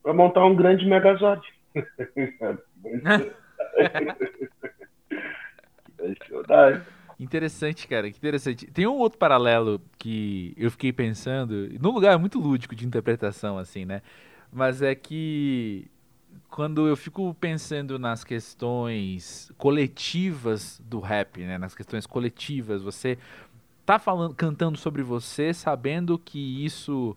[0.00, 1.42] para montar um grande megazord.
[7.18, 8.66] Interessante, cara, que interessante.
[8.66, 13.84] Tem um outro paralelo que eu fiquei pensando, num lugar muito lúdico de interpretação, assim,
[13.84, 14.02] né?
[14.52, 15.90] Mas é que
[16.52, 21.56] quando eu fico pensando nas questões coletivas do rap, né?
[21.56, 23.18] Nas questões coletivas, você
[23.86, 27.16] tá falando, cantando sobre você, sabendo que isso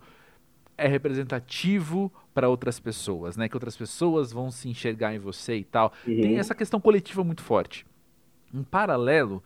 [0.78, 3.50] é representativo para outras pessoas, né?
[3.50, 5.91] Que outras pessoas vão se enxergar em você e tal.
[6.08, 6.15] Uhum.
[6.15, 7.86] Tem essa questão coletiva muito forte.
[8.54, 9.43] Em paralelo,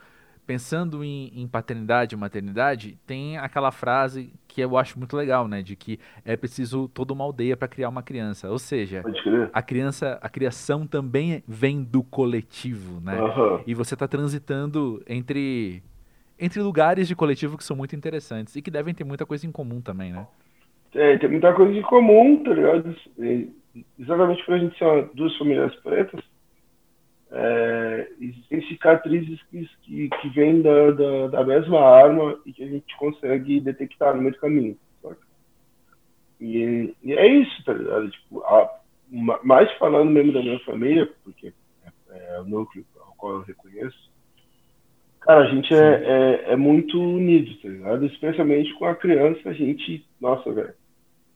[0.50, 5.62] pensando em, em, paternidade e maternidade, tem aquela frase que eu acho muito legal, né?
[5.62, 8.50] De que é preciso toda uma aldeia para criar uma criança.
[8.50, 9.04] Ou seja,
[9.54, 13.22] a criança, a criação também vem do coletivo, né?
[13.22, 13.62] Uhum.
[13.68, 15.84] E você está transitando entre
[16.40, 19.52] entre lugares de coletivo que são muito interessantes e que devem ter muita coisa em
[19.52, 20.26] comum também, né?
[20.96, 22.96] É, tem muita coisa em comum, tá ligado?
[24.00, 26.24] Exatamente por a gente ser duas famílias pretas,
[27.32, 32.68] é, existem cicatrizes que, que, que vêm da, da, da, mesma arma e que a
[32.68, 34.78] gente consegue detectar no meio do caminho.
[36.40, 38.10] E, e, é isso, tá ligado?
[38.10, 38.80] Tipo, a,
[39.44, 41.54] mais falando mesmo da minha família, porque
[42.10, 44.10] é, é o núcleo ao qual eu reconheço,
[45.20, 48.06] cara, a gente é, é, é, muito unido, tá ligado?
[48.06, 50.74] Especialmente com a criança, a gente, nossa, velho.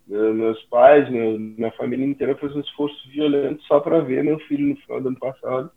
[0.05, 4.67] Meus pais, meu, minha família inteira fez um esforço violento só para ver meu filho
[4.67, 5.71] no final do ano passado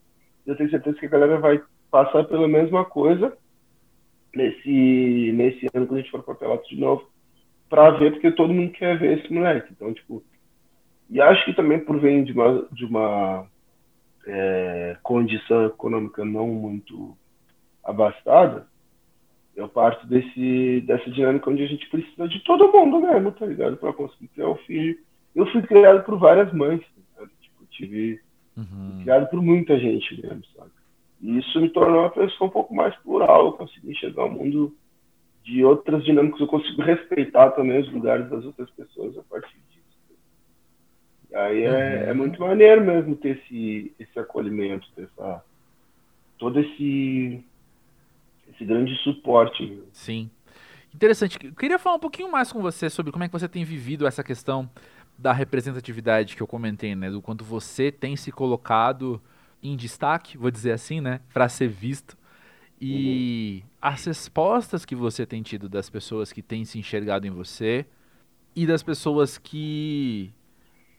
[0.46, 3.36] eu tenho certeza que a galera vai passar pela mesma coisa
[4.34, 7.08] nesse, nesse ano quando a gente for para Pelotas de novo,
[7.68, 9.72] para ver, porque todo mundo quer ver esse moleque.
[9.72, 10.22] Então, tipo,
[11.08, 13.46] e acho que também por vir de uma, de uma
[14.26, 17.16] é, condição econômica não muito
[17.82, 18.66] abastada,
[19.54, 23.76] eu parto desse, dessa dinâmica onde a gente precisa de todo mundo mesmo, tá ligado?
[23.78, 24.98] Para conseguir criar o filho.
[25.34, 26.82] Eu fui criado por várias mães,
[27.16, 28.20] tá tipo, tive
[28.56, 29.00] Uhum.
[29.02, 30.70] Criado por muita gente mesmo, sabe?
[31.20, 33.46] E isso me tornou uma pessoa um pouco mais plural.
[33.46, 34.74] Eu consegui enxergar o mundo
[35.44, 36.40] de outras dinâmicas.
[36.40, 39.86] Eu consigo respeitar também os lugares das outras pessoas a partir disso.
[41.30, 42.10] E aí é, uhum.
[42.10, 45.44] é muito maneiro mesmo ter esse, esse acolhimento, ter essa,
[46.38, 47.44] todo esse,
[48.52, 49.64] esse grande suporte.
[49.64, 49.86] Mesmo.
[49.92, 50.30] Sim.
[50.94, 51.38] Interessante.
[51.44, 54.06] Eu queria falar um pouquinho mais com você sobre como é que você tem vivido
[54.06, 54.70] essa questão
[55.18, 57.10] da representatividade que eu comentei, né?
[57.10, 59.20] Do quanto você tem se colocado
[59.62, 61.20] em destaque, vou dizer assim, né?
[61.32, 62.16] Para ser visto.
[62.80, 63.70] E uhum.
[63.80, 67.86] as respostas que você tem tido das pessoas que têm se enxergado em você
[68.54, 70.30] e das pessoas que.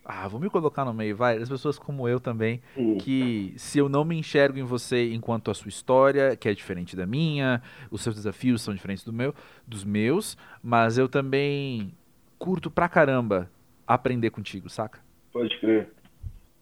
[0.04, 1.38] Ah, vou me colocar no meio, vai.
[1.38, 2.98] Das pessoas como eu também, uhum.
[2.98, 6.96] que se eu não me enxergo em você enquanto a sua história, que é diferente
[6.96, 9.36] da minha, os seus desafios são diferentes do meu,
[9.68, 11.94] dos meus, mas eu também
[12.40, 13.52] curto pra caramba
[13.88, 15.00] aprender contigo, saca?
[15.32, 15.90] Pode crer.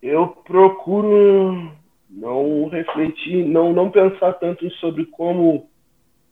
[0.01, 1.71] Eu procuro
[2.09, 5.67] não refletir, não, não pensar tanto sobre como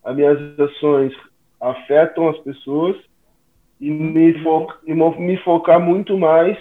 [0.03, 1.13] as minhas ações
[1.59, 2.95] afetam as pessoas
[3.79, 4.33] e me,
[5.17, 6.57] me focar muito mais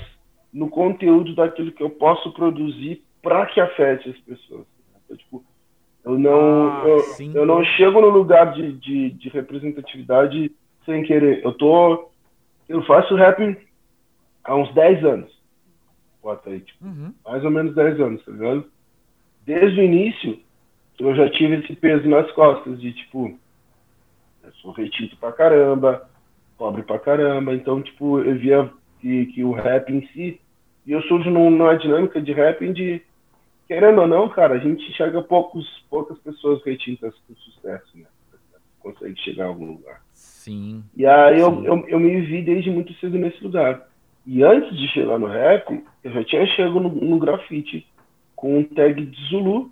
[0.53, 4.67] no conteúdo daquilo que eu posso produzir para que afete as pessoas.
[5.05, 5.45] Então, tipo,
[6.05, 10.51] eu não, ah, eu, eu, não chego no lugar de, de, de, representatividade
[10.85, 11.45] sem querer.
[11.45, 12.11] Eu tô,
[12.69, 13.57] eu faço rap
[14.45, 15.43] há uns 10 anos.
[16.23, 17.13] Bota aí, tipo, uhum.
[17.25, 18.65] mais ou menos 10 anos, tá ligado?
[19.45, 20.39] Desde o início,
[20.99, 23.37] eu já tive esse peso nas costas de, tipo,
[24.43, 26.09] eu sou retinto pra caramba,
[26.57, 30.41] pobre pra caramba, então, tipo, eu via que, que o rap em si,
[30.87, 33.03] e eu surjo numa dinâmica de rap de,
[33.67, 38.07] querendo ou não, cara, a gente enxerga poucos, poucas pessoas retintas com sucesso, né?
[38.79, 40.03] Consegue chegar a algum lugar.
[40.13, 40.83] Sim.
[40.97, 41.41] E aí sim.
[41.41, 43.89] Eu, eu, eu me vi desde muito cedo nesse lugar.
[44.27, 47.87] E antes de chegar no rap, eu já tinha chegado no, no grafite
[48.37, 49.71] com um tag de Zulu.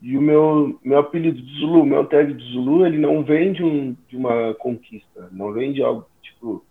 [0.00, 3.62] E o meu, meu apelido de Zulu, meu tag de Zulu, ele não vem de,
[3.62, 6.64] um, de uma conquista, não vem de algo tipo,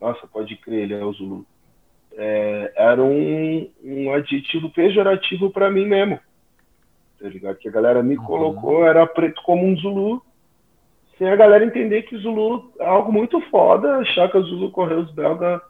[0.00, 1.44] nossa, pode crer, ele é o Zulu.
[2.12, 6.18] É, era um, um adjetivo pejorativo para mim mesmo.
[7.20, 7.56] Tá ligado?
[7.56, 8.24] Que a galera me uhum.
[8.24, 10.22] colocou, era preto como um Zulu,
[11.18, 15.00] sem a galera entender que Zulu é algo muito foda, achar que o Zulu correu
[15.00, 15.60] os belgas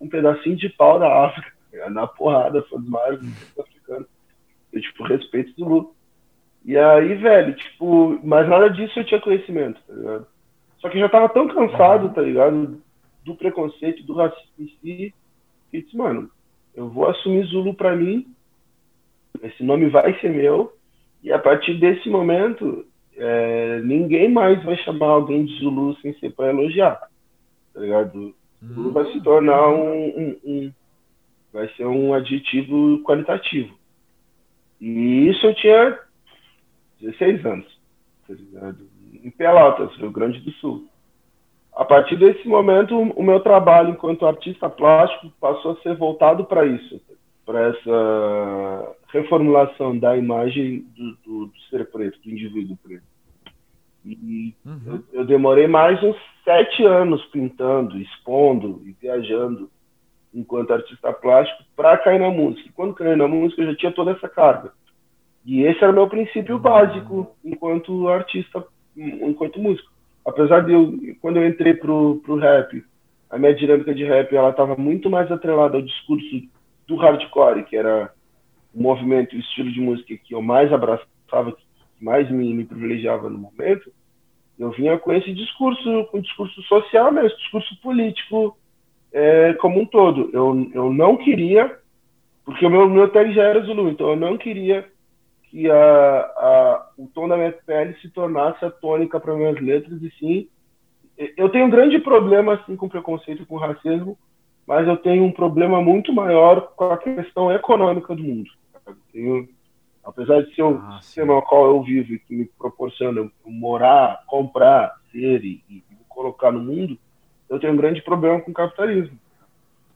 [0.00, 1.52] um pedacinho de pau da África,
[1.90, 3.20] na porrada, foi dos maiores
[3.58, 4.08] africanos.
[4.72, 5.96] Eu, tipo, respeito do luto.
[6.64, 10.26] E aí, velho, tipo, mas nada disso eu tinha conhecimento, tá ligado?
[10.78, 12.82] Só que eu já tava tão cansado, tá ligado?
[13.24, 15.14] Do preconceito, do racismo em si,
[15.70, 16.30] que disse, mano,
[16.74, 18.26] eu vou assumir Zulu para mim,
[19.42, 20.72] esse nome vai ser meu,
[21.22, 22.84] e a partir desse momento,
[23.16, 27.00] é, ninguém mais vai chamar alguém de Zulu sem ser para elogiar,
[27.72, 28.34] tá ligado?
[28.74, 30.72] Zulu vai se tornar um, um, um,
[31.52, 33.74] vai ser um adjetivo qualitativo.
[34.80, 35.98] E isso eu tinha
[37.00, 37.80] 16 anos,
[38.26, 38.78] tá ligado?
[39.22, 40.88] Em Pelotas, Rio Grande do Sul.
[41.74, 46.64] A partir desse momento, o meu trabalho enquanto artista plástico passou a ser voltado para
[46.64, 47.00] isso,
[47.44, 53.04] para essa reformulação da imagem do, do, do, ser preto, do indivíduo preto.
[54.06, 54.80] E uhum.
[54.86, 59.68] eu, eu, demorei mais uns sete anos pintando, expondo e viajando
[60.32, 62.68] enquanto artista plástico para cair na música.
[62.68, 64.72] E quando caí na música, eu já tinha toda essa carga.
[65.44, 68.64] E esse era o meu princípio básico enquanto artista,
[68.96, 69.90] enquanto músico.
[70.24, 72.84] Apesar de eu, quando eu entrei pro, pro rap,
[73.28, 76.42] a minha dinâmica de rap ela estava muito mais atrelada ao discurso
[76.86, 78.12] do hardcore, que era
[78.72, 81.65] o movimento, o estilo de música que eu mais abraçava, que
[82.00, 83.90] mais me, me privilegiava no momento.
[84.58, 88.56] Eu vinha com esse discurso, com discurso social mesmo, discurso político,
[89.12, 90.30] é, como um todo.
[90.32, 91.78] Eu, eu não queria,
[92.44, 94.86] porque o meu, meu tag já era Zulu, então eu não queria
[95.50, 100.02] que a, a, o tom da minha pele se tornasse a tônica para minhas letras,
[100.02, 100.48] e sim.
[101.36, 104.18] Eu tenho um grande problema assim, com preconceito, com racismo,
[104.66, 108.50] mas eu tenho um problema muito maior com a questão econômica do mundo.
[109.12, 109.48] Tenho,
[110.06, 114.22] apesar de ser o ah, sistema no qual eu vivo e que me proporciona morar,
[114.26, 116.96] comprar, ser e, e me colocar no mundo,
[117.50, 119.18] eu tenho um grande problema com o capitalismo.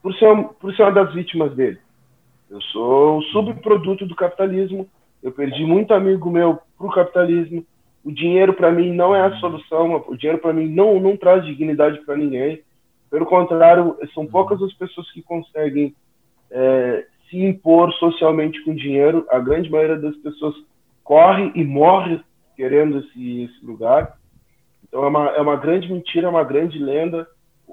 [0.02, 1.78] Por ser, por ser uma das vítimas dele.
[2.50, 4.88] Eu sou o subproduto do capitalismo.
[5.22, 7.64] Eu perdi muito amigo meu para o capitalismo.
[8.02, 10.04] O dinheiro para mim não é a solução.
[10.08, 12.62] O dinheiro para mim não, não traz dignidade para ninguém.
[13.10, 15.94] Pelo contrário, são poucas as pessoas que conseguem
[16.50, 19.24] é, se impor socialmente com dinheiro.
[19.30, 20.54] A grande maioria das pessoas
[21.04, 22.20] corre e morre
[22.56, 24.18] querendo esse, esse lugar.
[24.86, 27.26] Então é uma, é uma grande mentira, é uma grande lenda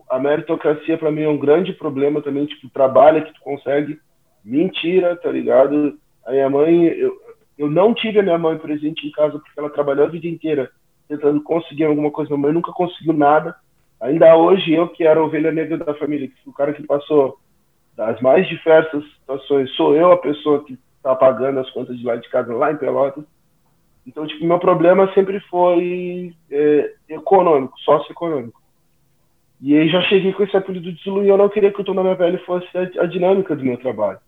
[0.10, 4.00] a meritocracia para mim é um grande problema também, tipo, trabalha que tu consegue,
[4.44, 5.98] mentira, tá ligado?
[6.26, 7.14] A minha mãe, eu,
[7.58, 10.70] eu não tive a minha mãe presente em casa porque ela trabalhou a vida inteira
[11.08, 13.56] tentando conseguir alguma coisa, minha mãe nunca conseguiu nada.
[14.00, 17.38] Ainda hoje, eu que era a ovelha negra da família, o cara que passou
[17.98, 22.16] das mais diversas situações, sou eu a pessoa que tá pagando as contas de lá
[22.16, 23.26] de casa, lá em Pelotas.
[24.06, 28.62] Então, tipo, meu problema sempre foi é, econômico, socioeconômico.
[29.60, 31.84] E aí já cheguei com esse apelido de Zulu e eu não queria que o
[31.84, 34.20] tom da minha pele fosse a, a, dinâmica do meu trabalho.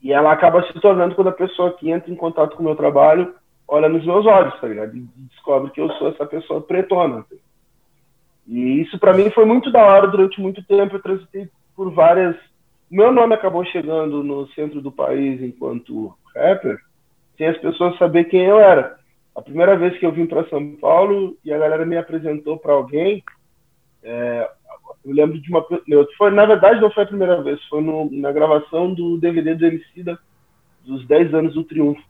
[0.00, 2.76] E ela acaba se tornando quando a pessoa que entra em contato com o meu
[2.76, 3.34] trabalho
[3.66, 4.96] olha nos meus olhos, tá ligado?
[4.96, 7.24] E descobre que eu sou essa pessoa pretona.
[7.24, 7.36] Tá
[8.46, 10.96] e isso para mim foi muito da hora durante muito tempo.
[10.96, 12.36] Eu transitei por várias.
[12.90, 16.78] Meu nome acabou chegando no centro do país enquanto rapper,
[17.36, 18.98] sem as pessoas saber quem eu era.
[19.36, 22.72] A primeira vez que eu vim para São Paulo e a galera me apresentou para
[22.72, 23.22] alguém,
[24.02, 24.50] é,
[25.04, 25.64] eu lembro de uma.
[26.16, 29.66] Foi, na verdade, não foi a primeira vez, foi no, na gravação do DVD do
[29.66, 30.18] Emicida,
[30.84, 32.02] dos 10 anos do Triunfo.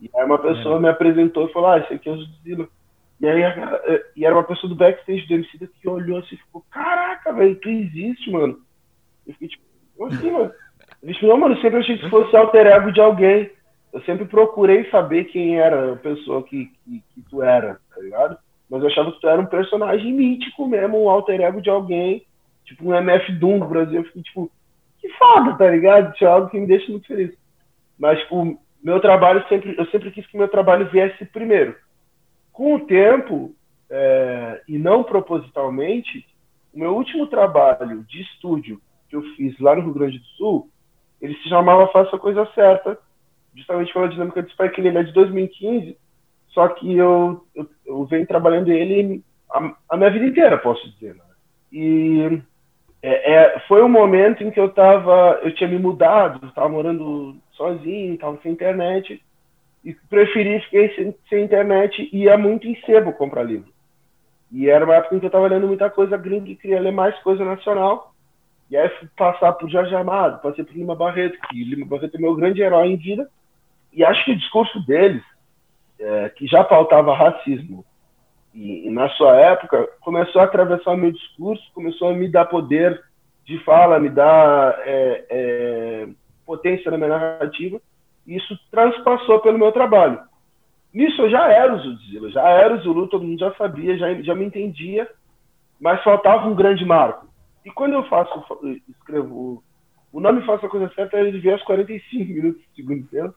[0.00, 0.80] E aí uma pessoa é.
[0.80, 2.68] me apresentou e falou: Ah, esse aqui é o Zila.
[3.20, 3.42] E aí
[4.14, 7.56] e era uma pessoa do backstage do Emicida que olhou assim e ficou: Caraca, velho,
[7.56, 8.60] tu existe, mano.
[9.26, 9.67] Eu fiquei tipo:
[10.06, 10.52] assim, mano?
[11.22, 13.50] Não, mano, sempre achei que fosse alter ego de alguém.
[13.92, 18.36] Eu sempre procurei saber quem era a pessoa que, que, que tu era, tá ligado?
[18.68, 22.24] Mas eu achava que tu era um personagem mítico mesmo, um alter ego de alguém,
[22.64, 24.04] tipo um MF Doom do Brasil.
[24.14, 24.50] Eu tipo,
[25.00, 26.14] que foda, tá ligado?
[26.14, 27.34] Isso é algo que me deixa muito feliz.
[27.98, 31.74] Mas, tipo, meu trabalho sempre, eu sempre quis que meu trabalho viesse primeiro.
[32.52, 33.54] Com o tempo,
[33.90, 36.26] é, e não propositalmente,
[36.74, 40.70] o meu último trabalho de estúdio que eu fiz lá no Rio Grande do Sul,
[41.20, 42.98] ele se chamava Faça a Coisa Certa,
[43.54, 45.96] justamente pela dinâmica do Spike Lee, ele é de 2015,
[46.48, 51.14] só que eu, eu, eu venho trabalhando ele a, a, minha vida inteira, posso dizer.
[51.14, 51.24] Né?
[51.72, 52.42] E
[53.02, 57.36] é, é, foi um momento em que eu tava, eu tinha me mudado, estava morando
[57.52, 59.22] sozinho, estava sem internet,
[59.84, 63.72] e preferi ficar sem, sem, internet e ia muito em sebo comprar livro.
[64.50, 66.92] E era uma época em que eu estava lendo muita coisa gringa e queria ler
[66.92, 68.07] mais coisa nacional.
[68.70, 72.20] E aí fui passar por Jorge Amado, passei por Lima Barreto, que Lima Barreto é
[72.20, 73.28] meu grande herói em vida.
[73.92, 75.22] E acho que o discurso deles
[75.98, 77.84] é, que já pautava racismo
[78.54, 83.02] e, e, na sua época começou a atravessar meu discurso, começou a me dar poder
[83.44, 86.08] de fala, me dar é, é,
[86.44, 87.80] potência na minha narrativa,
[88.26, 90.20] e isso transpassou pelo meu trabalho.
[90.92, 94.34] Nisso eu já era o já era o Zulu, todo mundo já sabia, já, já
[94.34, 95.08] me entendia,
[95.80, 97.27] mas faltava um grande marco.
[97.64, 98.44] E quando eu faço,
[98.88, 99.62] escrevo
[100.12, 103.34] o nome Faça a Coisa Certa ele veio aos 45 minutos do segundo tempo,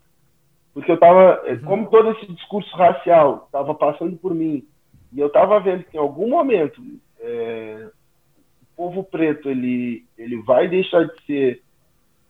[0.74, 1.62] porque eu tava, uhum.
[1.62, 4.66] como todo esse discurso racial estava passando por mim,
[5.12, 6.82] e eu estava vendo que em algum momento
[7.20, 7.90] é,
[8.62, 11.62] o povo preto ele, ele vai deixar de ser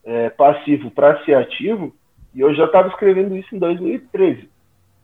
[0.04, 1.94] é, passivo para ser ativo,
[2.34, 4.50] e eu já estava escrevendo isso em 2013.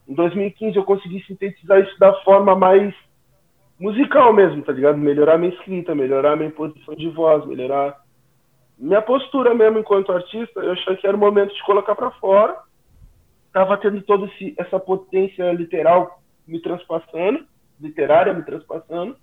[0.08, 2.92] Em 2015 eu consegui sintetizar isso da forma mais
[3.78, 4.98] musical mesmo, tá ligado?
[4.98, 7.96] Melhorar minha escrita, melhorar minha posição de voz, melhorar
[8.76, 10.60] minha postura mesmo enquanto artista.
[10.60, 12.56] Eu achei que era o momento de colocar para fora.
[13.52, 17.44] Tava tendo toda essa potência literal me transpassando,
[17.80, 19.16] literária me transpassando.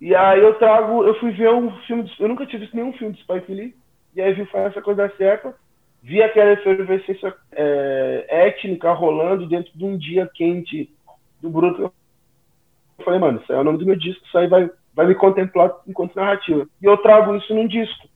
[0.00, 2.92] E aí eu trago, eu fui ver um filme, de, eu nunca tinha visto nenhum
[2.92, 3.74] filme de Spike Lee,
[4.14, 5.54] e aí vi essa coisa certa,
[6.02, 10.92] vi aquela efervescência é, étnica rolando dentro de um dia quente
[11.40, 11.90] do Brooklyn
[12.98, 15.06] eu falei, mano, isso aí é o nome do meu disco, isso aí vai, vai
[15.06, 16.66] me contemplar enquanto narrativa.
[16.80, 18.08] E eu trago isso num disco.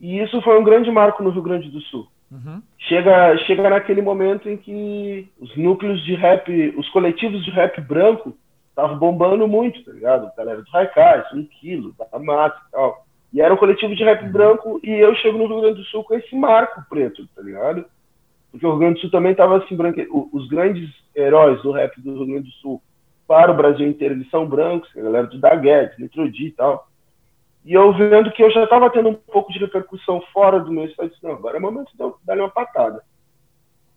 [0.00, 2.08] E isso foi um grande marco no Rio Grande do Sul.
[2.30, 2.62] Uhum.
[2.78, 8.36] Chega, chega naquele momento em que os núcleos de rap, os coletivos de rap branco
[8.68, 10.26] estavam bombando muito, tá ligado?
[10.26, 13.04] A galera do Raikais, um quilo, da massa e tal.
[13.32, 14.32] E era um coletivo de rap uhum.
[14.32, 17.84] branco e eu chego no Rio Grande do Sul com esse marco preto, tá ligado?
[18.50, 20.00] Porque o Rio Grande do Sul também estava assim, branco.
[20.32, 22.82] Os grandes heróis do rap do Rio Grande do Sul
[23.30, 26.88] para o Brasil inteiro, eles são brancos, a galera do Daguedes, Nitrodi e tal.
[27.64, 30.86] E eu vendo que eu já estava tendo um pouco de repercussão fora do meu
[30.86, 33.00] estado, disse, não, agora é o momento de dar uma patada.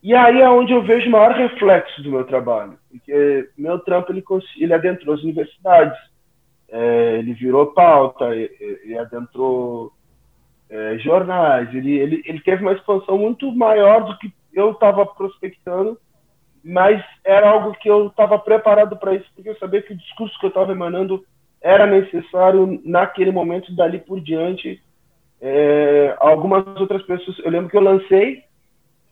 [0.04, 4.12] E aí é onde eu vejo o maior reflexo do meu trabalho, porque meu trampo
[4.12, 4.24] ele,
[4.60, 5.98] ele adentrou as universidades,
[6.70, 9.92] é, ele virou pauta, ele adentrou
[10.70, 15.98] é, jornais, ele, ele, ele teve uma expansão muito maior do que eu estava prospectando
[16.64, 20.40] mas era algo que eu estava preparado para isso, porque eu sabia que o discurso
[20.40, 21.24] que eu estava emanando
[21.62, 24.82] era necessário naquele momento, dali por diante.
[25.42, 28.44] É, algumas outras pessoas, eu lembro que eu lancei,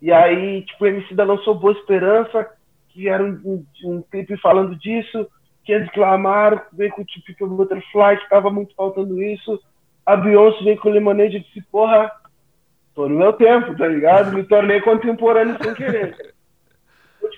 [0.01, 2.49] e aí, tipo, o MC da lançou Boa Esperança,
[2.89, 5.27] que era um, um, um clipe falando disso,
[5.65, 9.61] Kendrick Lamar veio com o Typical Butterfly, que estava muito faltando isso,
[10.05, 12.11] a Beyoncé veio com Lemonade e disse, porra,
[12.95, 14.33] tô no meu tempo, tá ligado?
[14.33, 16.33] Me tornei contemporâneo sem querer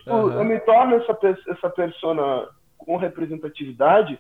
[0.03, 0.33] tipo, uhum.
[0.33, 2.47] eu me torno essa, essa persona
[2.77, 4.19] com representatividade,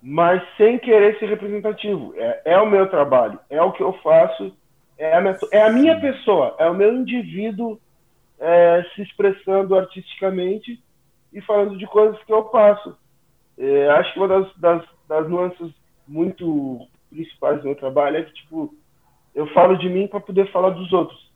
[0.00, 2.14] mas sem querer ser representativo.
[2.16, 4.56] É, é o meu trabalho, é o que eu faço,
[4.96, 7.80] é a minha, é a minha pessoa, é o meu indivíduo
[8.38, 10.82] é, se expressando artisticamente
[11.32, 12.96] e falando de coisas que eu faço.
[13.58, 15.72] É, acho que uma das, das, das nuances
[16.06, 18.74] muito principais do meu trabalho é que, tipo,
[19.34, 21.30] eu falo de mim para poder falar dos outros,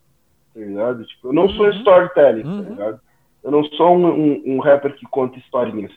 [0.55, 1.05] tá ligado?
[1.05, 1.55] Tipo, eu não uhum.
[1.55, 2.65] sou storytelling, tá uhum.
[2.65, 3.01] tá ligado?
[3.43, 5.93] Eu não sou um, um, um, rapper que conta historinhas.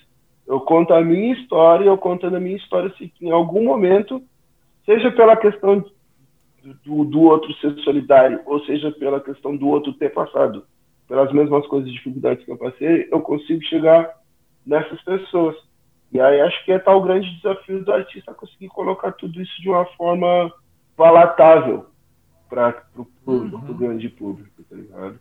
[0.47, 4.21] Eu conto a minha história, eu conto a minha história se em algum momento,
[4.85, 5.83] seja pela questão
[6.85, 10.65] do, do outro ser solidário, ou seja pela questão do outro ter passado
[11.07, 14.17] pelas mesmas coisas e dificuldades que eu passei, eu consigo chegar
[14.65, 15.55] nessas pessoas.
[16.11, 19.69] E aí acho que é tal grande desafio do artista conseguir colocar tudo isso de
[19.69, 20.51] uma forma
[20.95, 21.87] palatável
[22.49, 23.73] para o uhum.
[23.77, 25.19] grande público, tá ligado?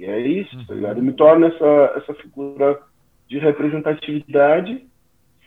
[0.00, 0.96] E é isso, tá ligado?
[0.96, 2.80] Eu me torno essa, essa figura
[3.28, 4.86] de representatividade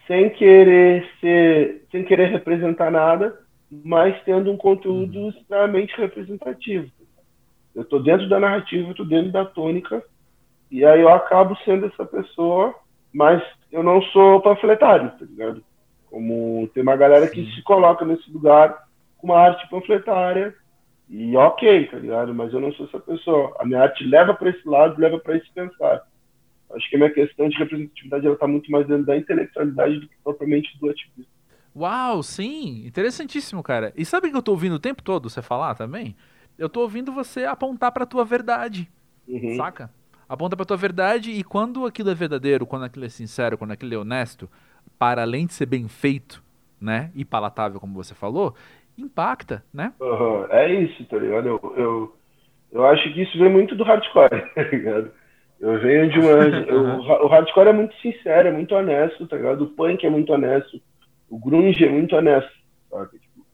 [0.05, 3.35] sem querer ser, sem querer representar nada,
[3.83, 5.29] mas tendo um conteúdo uhum.
[5.29, 6.87] extremamente representativo.
[7.73, 10.03] Eu estou dentro da narrativa, estou dentro da tônica,
[10.69, 12.75] e aí eu acabo sendo essa pessoa,
[13.11, 13.41] mas
[13.71, 15.63] eu não sou panfletário, tá ligado?
[16.11, 18.83] Como tem uma galera que se coloca nesse lugar
[19.17, 20.53] com uma arte panfletária
[21.15, 22.33] e ok, tá ligado?
[22.33, 23.55] Mas eu não sou essa pessoa.
[23.59, 26.07] A minha arte leva para esse lado, leva para esse pensar.
[26.71, 30.07] Acho que a minha questão de representatividade ela tá muito mais dentro da intelectualidade do
[30.07, 31.31] que propriamente do ativismo.
[31.75, 33.93] Uau, sim, interessantíssimo, cara.
[33.95, 36.15] E sabe que eu tô ouvindo o tempo todo você falar também?
[36.57, 38.89] Eu tô ouvindo você apontar para tua verdade.
[39.27, 39.55] Uhum.
[39.55, 39.91] Saca?
[40.27, 43.93] Aponta para tua verdade e quando aquilo é verdadeiro, quando aquilo é sincero, quando aquilo
[43.93, 44.49] é honesto,
[44.97, 46.41] para além de ser bem feito,
[46.81, 48.55] né, e palatável como você falou,
[48.97, 49.93] impacta, né?
[49.99, 51.47] Uhum, é isso, tá ligado?
[51.47, 52.15] Eu, eu,
[52.71, 55.11] eu acho que isso vem muito do hardcore, tá ligado?
[55.59, 56.29] Eu venho de uma.
[56.67, 56.83] eu,
[57.23, 59.63] o hardcore é muito sincero, é muito honesto, tá ligado?
[59.63, 60.81] O punk é muito honesto,
[61.29, 62.51] o grunge é muito honesto,
[62.89, 63.19] sabe?
[63.19, 63.45] Tipo,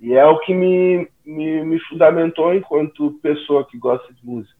[0.00, 4.56] e é o que me, me, me fundamentou enquanto pessoa que gosta de música.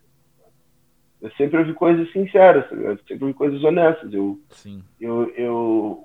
[1.21, 2.99] Eu sempre ouvi coisas sinceras, tá ligado?
[2.99, 4.13] Eu sempre ouvi coisas honestas.
[4.13, 4.83] Eu, Sim.
[5.01, 6.05] Eu, eu,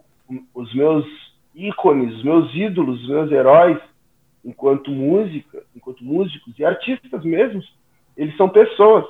[0.53, 1.05] os meus
[1.53, 3.79] ícones, os meus ídolos, os meus heróis,
[4.43, 7.73] enquanto música, enquanto músicos e artistas mesmos,
[8.15, 9.05] eles são pessoas,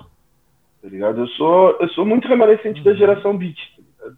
[0.81, 1.21] tá ligado?
[1.21, 2.85] Eu sou, eu sou muito remanescente uhum.
[2.85, 4.17] da geração beat, tá ligado?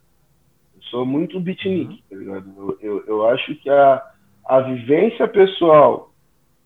[0.76, 2.00] Eu sou muito beatnik, uhum.
[2.10, 2.54] tá ligado?
[2.58, 4.04] Eu, eu, eu, acho que a,
[4.46, 6.12] a vivência pessoal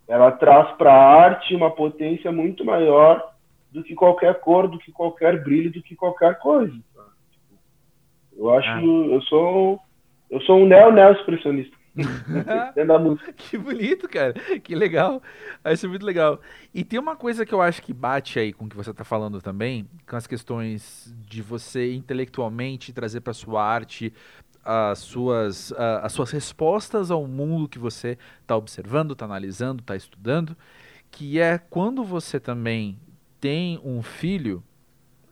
[0.08, 3.34] ela traz para a arte uma potência muito maior
[3.72, 6.76] do que qualquer cor, do que qualquer brilho, do que qualquer coisa.
[8.36, 8.82] Eu acho, ah.
[8.82, 9.80] eu sou,
[10.32, 11.78] eu sou um neo neo expressionista.
[13.36, 14.34] que bonito, cara.
[14.64, 15.22] Que legal.
[15.66, 16.40] Isso é muito legal.
[16.74, 19.04] E tem uma coisa que eu acho que bate aí com o que você está
[19.04, 24.14] falando também, com as questões de você intelectualmente trazer para sua arte
[24.64, 30.56] as suas, as suas respostas ao mundo que você está observando, está analisando, está estudando,
[31.10, 33.00] que é quando você também
[33.40, 34.64] tem um filho,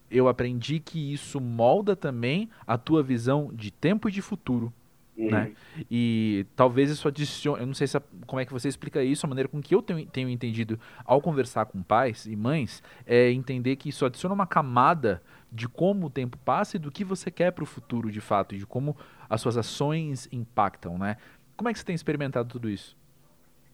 [0.10, 4.74] eu aprendi que isso molda também a tua visão de tempo e de futuro.
[5.18, 5.32] Uhum.
[5.32, 5.52] Né?
[5.90, 7.62] E talvez isso adicione.
[7.62, 9.82] Eu não sei se, como é que você explica isso, a maneira com que eu
[9.82, 14.46] tenho, tenho entendido ao conversar com pais e mães, é entender que isso adiciona uma
[14.46, 18.22] camada de como o tempo passa e do que você quer para o futuro de
[18.22, 18.96] fato, e de como
[19.30, 21.18] as suas ações impactam, né?
[21.56, 22.96] Como é que você tem experimentado tudo isso?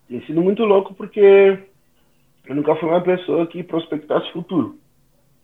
[0.07, 1.59] Tem sido muito louco porque
[2.45, 4.77] eu nunca fui uma pessoa que prospectasse futuro.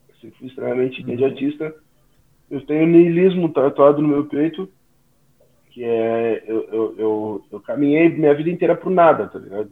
[0.08, 1.10] Eu sempre fui extremamente uhum.
[1.10, 1.76] imediatista.
[2.50, 4.70] Eu tenho niilismo tatuado no meu peito
[5.80, 9.72] que é eu, eu, eu, eu caminhei minha vida inteira pro nada, tá ligado?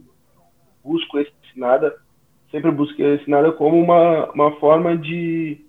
[0.82, 1.94] Busco esse nada,
[2.50, 5.66] sempre busquei esse nada como uma, uma forma de,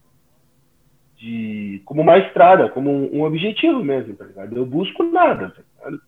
[1.18, 4.56] de como uma estrada, como um, um objetivo mesmo, tá ligado?
[4.56, 6.02] Eu busco nada, tá ligado?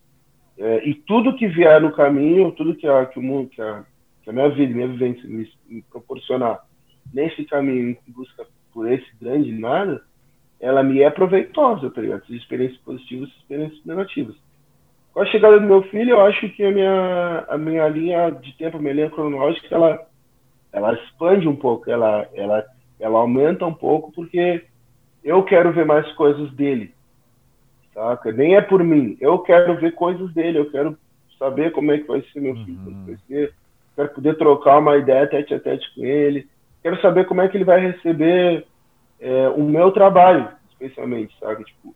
[0.58, 3.84] É, e tudo que vier no caminho, tudo que a, que o mundo, que a,
[4.24, 6.62] que a minha vida, minha vivência me, me proporcionar
[7.14, 10.02] nesse caminho em busca por esse grande nada,
[10.62, 12.26] ela me é proveitosa, tá ligado?
[12.28, 14.36] Seja experiências positivas, experiências negativas.
[15.12, 18.56] Com a chegada do meu filho, eu acho que a minha, a minha linha de
[18.56, 20.08] tempo, a minha linha cronológica, ela,
[20.72, 22.64] ela expande um pouco, ela, ela,
[23.00, 24.64] ela aumenta um pouco, porque
[25.24, 26.94] eu quero ver mais coisas dele,
[27.94, 28.32] saca?
[28.32, 30.98] Nem é por mim, eu quero ver coisas dele, eu quero
[31.38, 33.06] saber como é que vai ser meu filho uhum.
[33.06, 33.54] vai ser,
[33.96, 36.48] quero poder trocar uma ideia tete a tete com ele,
[36.84, 38.66] quero saber como é que ele vai receber
[39.22, 41.64] é, o meu trabalho, especialmente, sabe?
[41.64, 41.96] Tipo,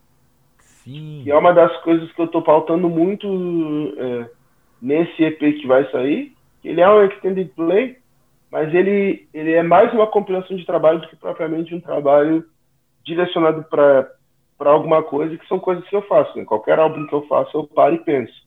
[0.86, 1.22] Sim.
[1.24, 3.26] Que é uma das coisas que eu tô pautando muito
[3.98, 4.30] é,
[4.80, 6.32] nesse EP que vai sair.
[6.62, 7.98] Ele é um extended play,
[8.50, 12.44] mas ele, ele é mais uma compilação de trabalho do que propriamente um trabalho
[13.04, 14.08] direcionado para
[14.60, 16.38] alguma coisa que são coisas que eu faço.
[16.38, 16.44] Né?
[16.44, 18.46] Qualquer álbum que eu faço, eu paro e penso.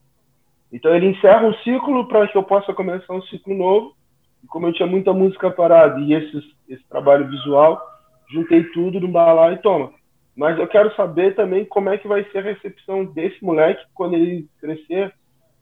[0.72, 3.94] Então ele encerra um ciclo para que eu possa começar um ciclo novo.
[4.42, 7.82] E como eu tinha muita música parada e esses, esse trabalho visual,
[8.30, 9.92] juntei tudo no balai e toma.
[10.36, 14.14] Mas eu quero saber também como é que vai ser a recepção desse moleque quando
[14.14, 15.14] ele crescer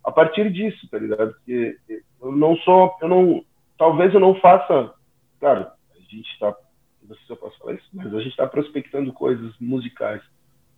[0.03, 1.33] a partir disso, tá ligado?
[1.33, 1.77] Porque
[2.21, 3.43] eu não sou, eu não,
[3.77, 4.93] talvez eu não faça,
[5.41, 6.55] cara, a gente está,
[7.01, 10.21] não sei se eu posso falar isso, mas a gente está prospectando coisas musicais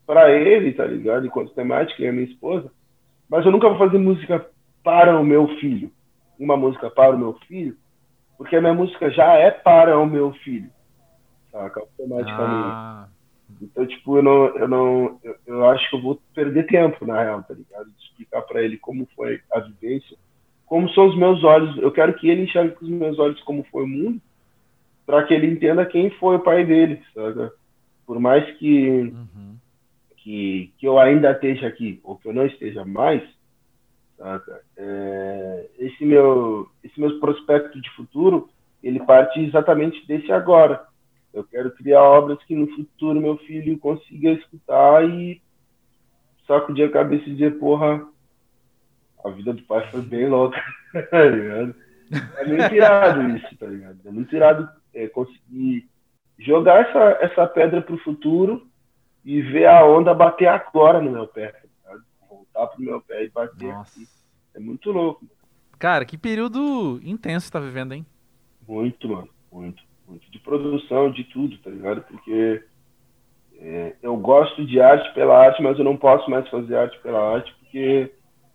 [0.06, 1.28] para ele, tá ligado?
[1.28, 2.72] Enquanto temática e a minha esposa,
[3.30, 4.50] mas eu nunca vou fazer música
[4.84, 5.92] para o meu filho,
[6.40, 7.76] uma música para o meu filho,
[8.38, 10.72] porque a minha música já é para o meu filho
[11.52, 11.82] saca?
[11.82, 12.38] Automaticamente.
[12.40, 13.08] Ah.
[13.62, 17.22] Então, tipo, eu não, eu não, eu, eu, acho que eu vou perder tempo, na
[17.22, 17.88] real, tá ligado?
[17.88, 20.18] De explicar para ele como foi a vivência,
[20.66, 21.76] como são os meus olhos.
[21.78, 24.22] Eu quero que ele enxergue com os meus olhos como foi o mundo,
[25.06, 27.52] para que ele entenda quem foi o pai dele, saca?
[28.06, 29.56] Por mais que, uhum.
[30.18, 33.24] que, que eu ainda esteja aqui, ou que eu não esteja mais,
[34.18, 34.62] saca?
[34.78, 38.50] É, esse, meu, esse meu prospecto de futuro,
[38.84, 40.88] ele parte exatamente desse agora
[41.34, 45.42] eu quero criar obras que no futuro meu filho consiga escutar e
[46.48, 48.06] sacudir a cabeça e dizer, porra,
[49.24, 50.62] a vida do pai foi bem louca,
[51.12, 51.76] tá ligado?
[52.38, 54.00] É muito irado isso, tá ligado?
[54.04, 55.88] É muito irado é, conseguir
[56.40, 58.68] jogar essa, essa pedra pro futuro
[59.24, 62.04] e ver a onda bater agora no meu pé, tá ligado?
[62.28, 64.00] Voltar pro meu pé e bater Nossa.
[64.00, 64.10] aqui.
[64.56, 65.28] É muito louco.
[65.78, 68.06] Cara, que período intenso você tá vivendo, hein?
[68.68, 69.30] Muito, mano.
[69.52, 72.02] Muito muito de produção, de tudo, tá ligado?
[72.04, 72.64] Porque
[73.60, 77.36] é, eu gosto de arte pela arte, mas eu não posso mais fazer arte pela
[77.36, 78.12] arte porque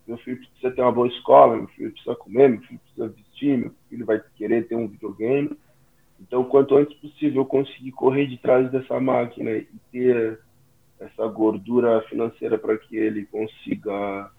[0.07, 3.59] meu filho precisa ter uma boa escola, meu filho precisa comer, meu filho precisa vestir,
[3.59, 5.57] meu filho vai querer ter um videogame.
[6.21, 10.41] Então, quanto antes possível eu conseguir correr de trás dessa máquina e ter
[11.01, 14.31] essa gordura financeira para que ele consiga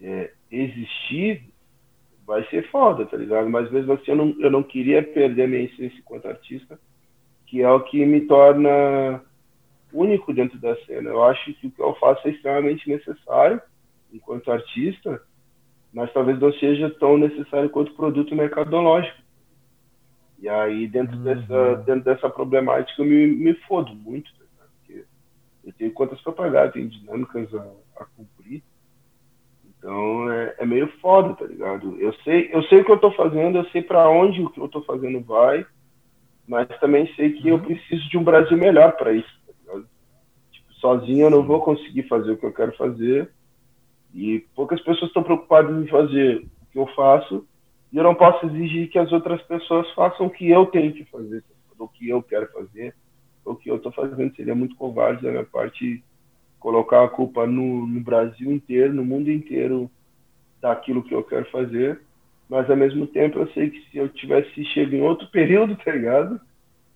[0.00, 1.51] é, existir,
[2.32, 3.48] vai ser foda, tá ligado?
[3.50, 6.80] Mas mesmo assim eu não, eu não queria perder a minha essência enquanto artista,
[7.46, 9.22] que é o que me torna
[9.92, 11.10] único dentro da cena.
[11.10, 13.60] Eu acho que o que eu faço é extremamente necessário
[14.10, 15.20] enquanto artista,
[15.92, 19.20] mas talvez não seja tão necessário quanto produto mercadológico.
[20.38, 21.22] E aí, dentro, uhum.
[21.22, 25.04] dessa, dentro dessa problemática, eu me, me fodo muito, tá porque
[25.64, 28.41] eu tenho contas para pagar, tenho dinâmicas a, a cumprir.
[29.82, 31.98] Então é, é, meio foda, tá ligado?
[31.98, 34.60] Eu sei, eu sei o que eu tô fazendo, eu sei para onde o que
[34.60, 35.66] eu tô fazendo vai,
[36.46, 37.58] mas também sei que uhum.
[37.58, 39.88] eu preciso de um Brasil melhor para isso, tá ligado?
[40.52, 43.28] Tipo, sozinho eu não vou conseguir fazer o que eu quero fazer.
[44.14, 47.44] E poucas pessoas estão preocupadas em fazer o que eu faço,
[47.92, 51.04] e eu não posso exigir que as outras pessoas façam o que eu tenho que
[51.06, 51.42] fazer,
[51.76, 52.94] o que eu quero fazer,
[53.44, 54.34] o que eu estou fazendo.
[54.36, 56.04] Seria muito covarde da minha parte
[56.62, 59.90] colocar a culpa no, no, Brasil inteiro, no mundo inteiro,
[60.60, 62.00] daquilo que eu quero fazer.
[62.48, 65.90] Mas ao mesmo tempo eu sei que se eu tivesse chegado em outro período, tá
[65.90, 66.40] ligado?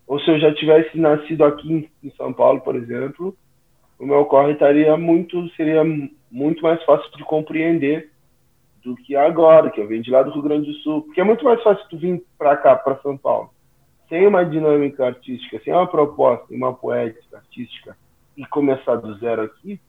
[0.06, 3.36] Ou se eu já tivesse nascido aqui em, São Paulo, por exemplo,
[3.98, 5.82] o meu corre estaria muito, seria
[6.30, 8.08] muito mais fácil de compreender
[8.84, 11.02] do que agora, que eu venho de lá do Rio Grande do Sul.
[11.02, 13.50] Porque é muito mais fácil tu vir para cá, para São Paulo,
[14.08, 17.96] sem uma dinâmica artística, sem uma proposta, uma poética artística,
[18.36, 19.80] e começar do zero aqui,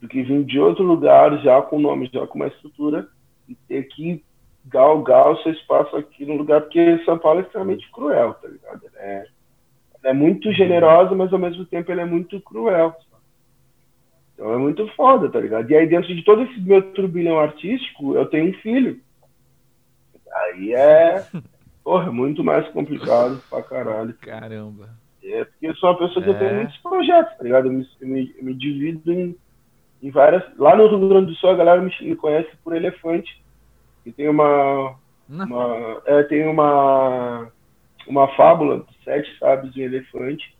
[0.00, 3.08] do que vir de outro lugar, já com nome, já com uma estrutura,
[3.48, 4.22] e ter que
[4.64, 8.80] galgar o seu espaço aqui no lugar, porque São Paulo é extremamente cruel, tá ligado?
[8.94, 9.26] Ela é,
[10.02, 12.94] ela é muito generosa, mas ao mesmo tempo ela é muito cruel.
[14.34, 15.70] Então é muito foda, tá ligado?
[15.70, 19.00] E aí dentro de todo esse meu turbilhão artístico, eu tenho um filho.
[20.32, 21.26] Aí é,
[21.84, 24.14] porra, muito mais complicado pra caralho.
[24.14, 25.01] Caramba.
[25.24, 26.32] É porque eu sou uma pessoa que é.
[26.32, 26.54] eu tenho é.
[26.54, 27.66] muitos projetos, tá ligado?
[27.66, 29.36] Eu me, eu me, eu me divido em,
[30.02, 30.42] em, várias.
[30.58, 33.42] Lá no Rio Grande do Sul a galera me, me conhece por elefante.
[34.04, 34.96] E tem uma.
[35.28, 37.48] uma é, tem uma.
[38.04, 40.56] Uma fábula, Sete Sábios de Elefante,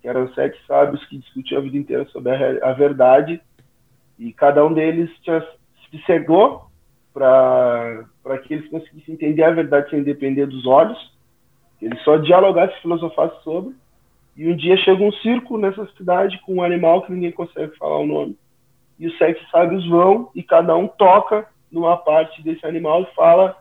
[0.00, 3.40] que eram sete sábios que discutiam a vida inteira sobre a, a verdade.
[4.16, 5.40] E cada um deles tinha,
[5.90, 6.66] se cegou
[7.12, 8.06] para
[8.44, 10.98] que eles conseguissem entender a verdade sem depender dos olhos.
[11.82, 13.74] Eles só dialogassem e filosofassem sobre.
[14.36, 17.98] E um dia chega um circo nessa cidade com um animal que ninguém consegue falar
[17.98, 18.36] o nome.
[18.98, 23.56] E os sete sábios vão e cada um toca numa parte desse animal e fala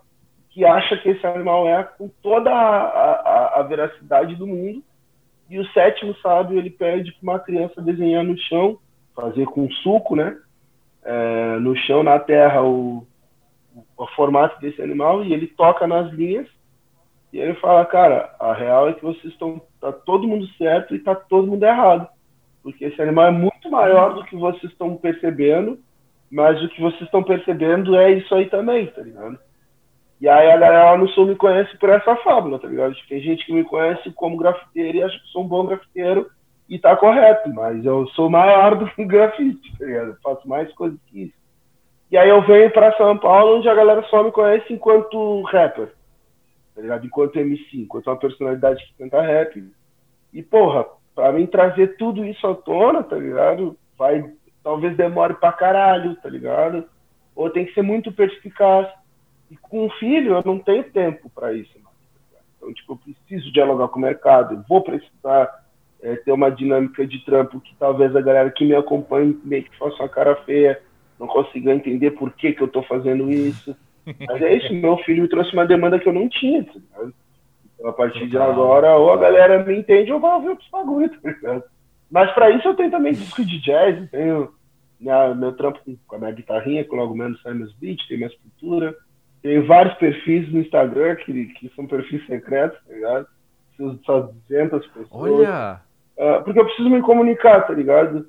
[0.49, 4.83] que acha que esse animal é com toda a, a, a veracidade do mundo.
[5.49, 8.77] E o sétimo sábio ele pede para uma criança desenhar no chão,
[9.15, 10.37] fazer com suco, né?
[11.03, 13.05] É, no chão, na terra, o,
[13.97, 16.47] o formato desse animal e ele toca nas linhas
[17.33, 20.99] e ele fala, cara, a real é que vocês estão, tá todo mundo certo e
[20.99, 22.07] tá todo mundo errado.
[22.61, 25.77] Porque esse animal é muito maior do que vocês estão percebendo,
[26.31, 29.37] mas o que vocês estão percebendo é isso aí também, tá ligado?
[30.21, 32.95] E aí a galera no sul me conhece por essa fábula, tá ligado?
[33.09, 36.29] Tem gente que me conhece como grafiteiro e acha que sou um bom grafiteiro
[36.69, 40.07] e tá correto, mas eu sou maior do que grafite, tá ligado?
[40.11, 41.33] Eu faço mais coisas que isso.
[42.09, 45.91] E aí eu venho para São Paulo, onde a galera só me conhece enquanto rapper
[46.75, 47.05] tá ligado?
[47.05, 49.63] Enquanto MC, enquanto uma personalidade que canta rap.
[50.33, 53.77] E, porra, pra mim trazer tudo isso à tona, tá ligado?
[53.97, 54.23] Vai,
[54.63, 56.85] talvez demore pra caralho, tá ligado?
[57.35, 58.87] Ou tem que ser muito perspicaz.
[59.51, 61.73] E com um filho, eu não tenho tempo para isso.
[61.79, 61.89] Tá
[62.57, 65.63] então, tipo, eu preciso dialogar com o mercado, eu vou precisar
[66.01, 69.77] é, ter uma dinâmica de trampo que talvez a galera que me acompanhe meio que
[69.77, 70.81] faça uma cara feia,
[71.19, 73.75] não consiga entender por que, que eu tô fazendo isso.
[74.05, 76.71] Mas é isso, meu filho me trouxe uma demanda que eu não tinha, tá
[77.75, 81.09] Então, a partir de agora, ou a galera me entende ou vai ouvir outros bagulho,
[81.09, 81.63] tá ligado?
[82.11, 84.53] Mas pra isso eu tenho também disco de jazz, tenho
[84.99, 88.29] minha, meu trampo com a minha guitarrinha, que logo menos sai meus beats, tem minha
[88.29, 88.95] escultura.
[89.41, 93.27] Tenho vários perfis no Instagram que, que são perfis secretos, tá ligado?
[94.05, 95.07] Só 200 pessoas.
[95.11, 95.81] Olha!
[96.15, 98.27] Uh, porque eu preciso me comunicar, tá ligado?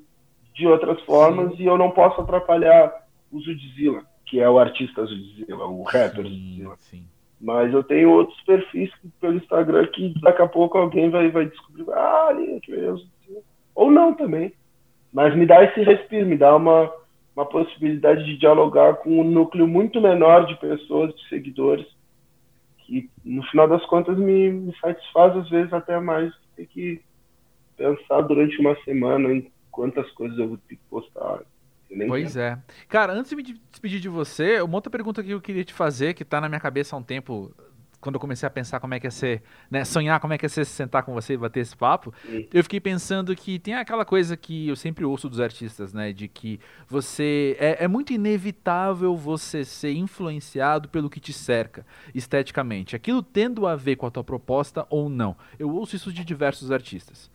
[0.53, 1.63] De outras formas Sim.
[1.63, 2.91] e eu não posso atrapalhar
[3.31, 6.77] o Zudzilla que é o artista Zudzilla, o rapper Zudzilla.
[7.39, 11.85] Mas eu tenho outros perfis pelo Instagram que daqui a pouco alguém vai, vai descobrir,
[11.91, 12.93] ah, ali, que é
[13.75, 14.53] Ou não também.
[15.13, 16.91] Mas me dá esse respiro, me dá uma,
[17.35, 21.85] uma possibilidade de dialogar com um núcleo muito menor de pessoas, de seguidores,
[22.79, 27.01] que no final das contas me, me satisfaz às vezes até mais ter que
[27.77, 31.41] pensar durante uma semana em quantas coisas eu vou ter que postar
[32.07, 32.57] pois é.
[32.87, 36.13] Cara, antes de me despedir de você, uma outra pergunta que eu queria te fazer,
[36.13, 37.53] que tá na minha cabeça há um tempo,
[37.99, 40.45] quando eu comecei a pensar como é que ia ser, né, sonhar como é que
[40.45, 42.47] ia ser se sentar com você e bater esse papo, Sim.
[42.53, 46.27] eu fiquei pensando que tem aquela coisa que eu sempre ouço dos artistas, né, de
[46.27, 53.23] que você é, é muito inevitável você ser influenciado pelo que te cerca esteticamente, aquilo
[53.23, 55.35] tendo a ver com a tua proposta ou não.
[55.57, 57.31] Eu ouço isso de diversos artistas.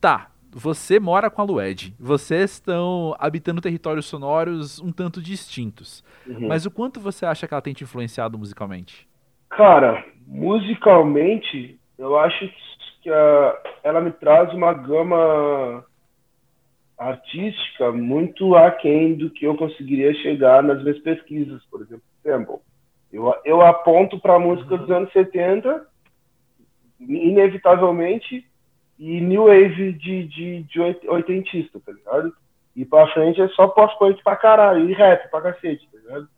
[0.00, 1.94] Tá, você mora com a Lued.
[1.98, 6.04] Vocês estão habitando territórios sonoros um tanto distintos.
[6.26, 6.48] Uhum.
[6.48, 9.08] Mas o quanto você acha que ela tem te influenciado musicalmente?
[9.50, 12.48] Cara, musicalmente, eu acho
[13.02, 15.84] que a, ela me traz uma gama
[16.96, 22.58] artística muito aquém do que eu conseguiria chegar nas minhas pesquisas, por exemplo, sample.
[23.12, 25.84] Eu, eu aponto para a música dos anos 70,
[27.00, 28.46] inevitavelmente,
[28.98, 32.32] e new wave de, de, de oitentista, tá ligado?
[32.76, 36.28] E pra frente é só pós-punk pra caralho, e rap pra cacete, tá ligado?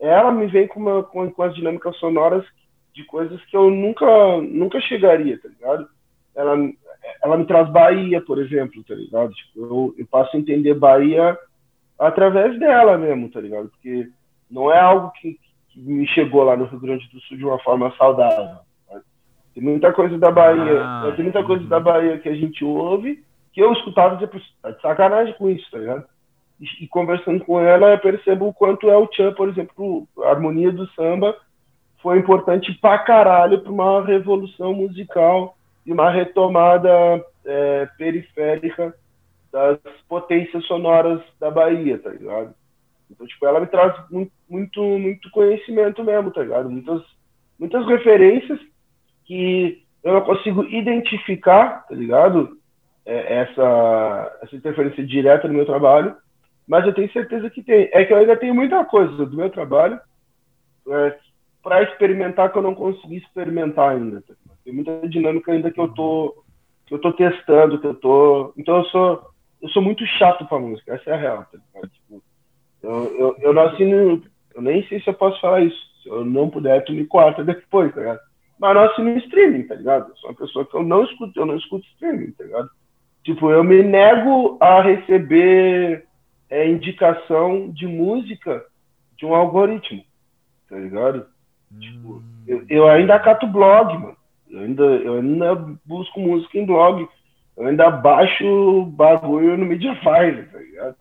[0.00, 2.44] Ela me vem com, uma, com, com as dinâmicas sonoras
[2.92, 4.06] de coisas que eu nunca,
[4.42, 5.88] nunca chegaria, tá ligado?
[6.34, 6.56] Ela,
[7.22, 9.32] ela me traz Bahia, por exemplo, tá ligado?
[9.32, 11.38] Tipo, eu, eu passo a entender Bahia
[11.98, 13.68] através dela mesmo, tá ligado?
[13.68, 14.08] Porque
[14.50, 15.38] não é algo que,
[15.70, 18.58] que me chegou lá no Rio Grande do Sul de uma forma saudável.
[19.54, 23.22] Tem muita coisa da Bahia, ah, tem muita coisa da Bahia que a gente ouve
[23.52, 24.30] que eu escutava dizer,
[24.62, 26.04] tá de sacanagem com isso, tá ligado?
[26.58, 30.30] E, e, conversando com ela, eu percebo o quanto é o Chan, por exemplo, a
[30.30, 31.36] harmonia do samba
[32.00, 36.90] foi importante pra caralho pra uma revolução musical e uma retomada
[37.44, 38.94] é, periférica
[39.52, 39.78] das
[40.08, 42.54] potências sonoras da Bahia, tá ligado?
[43.10, 46.70] Então, tipo, ela me traz muito, muito, muito conhecimento mesmo, tá ligado?
[46.70, 47.02] Muitas,
[47.58, 48.58] muitas referências
[49.32, 52.58] que eu não consigo identificar, tá ligado?
[53.06, 56.14] É, essa, essa interferência direta no meu trabalho,
[56.68, 57.88] mas eu tenho certeza que tem.
[57.92, 59.98] É que eu ainda tenho muita coisa do meu trabalho
[60.88, 61.16] é,
[61.62, 64.20] para experimentar que eu não consegui experimentar ainda.
[64.20, 64.34] Tá?
[64.64, 66.44] Tem muita dinâmica ainda que eu tô
[66.86, 68.52] que eu tô testando, que eu tô.
[68.56, 69.22] Então eu sou
[69.62, 70.94] eu sou muito chato para música.
[70.94, 71.46] Essa é a real.
[71.50, 71.80] Tá?
[71.80, 72.22] Tipo,
[72.82, 74.22] eu, eu, eu nasci no,
[74.54, 75.92] eu nem sei se eu posso falar isso.
[76.02, 78.31] Se eu não puder, tu me corta depois, tá ligado?
[78.62, 80.10] Mas eu nasci no streaming, tá ligado?
[80.10, 82.70] Eu sou uma pessoa que eu não escuto, eu não escuto streaming, tá ligado?
[83.24, 86.06] Tipo, eu me nego a receber
[86.48, 88.64] é, indicação de música
[89.18, 90.04] de um algoritmo,
[90.68, 91.26] tá ligado?
[91.80, 94.16] Tipo, eu, eu, ainda cato blog, mano.
[94.48, 95.54] Eu ainda, eu ainda
[95.84, 97.08] busco música em blog.
[97.56, 100.96] Eu ainda baixo bagulho no Mediafire, tá ligado?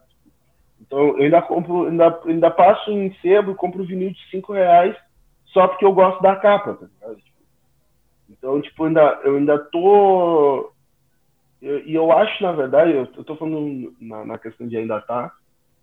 [0.82, 4.96] Então, eu ainda compro, ainda, ainda passo em sebo e compro vinil de 5 reais
[5.54, 7.31] só porque eu gosto da capa, tá ligado?
[8.32, 10.72] Então, tipo, ainda, eu ainda tô
[11.62, 15.32] e eu acho, na verdade, eu, estou falando na, na, questão de ainda tá,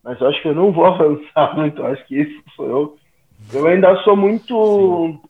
[0.02, 2.98] mas eu acho que eu não vou avançar muito, eu acho que esse sou eu.
[3.52, 5.20] Eu ainda sou muito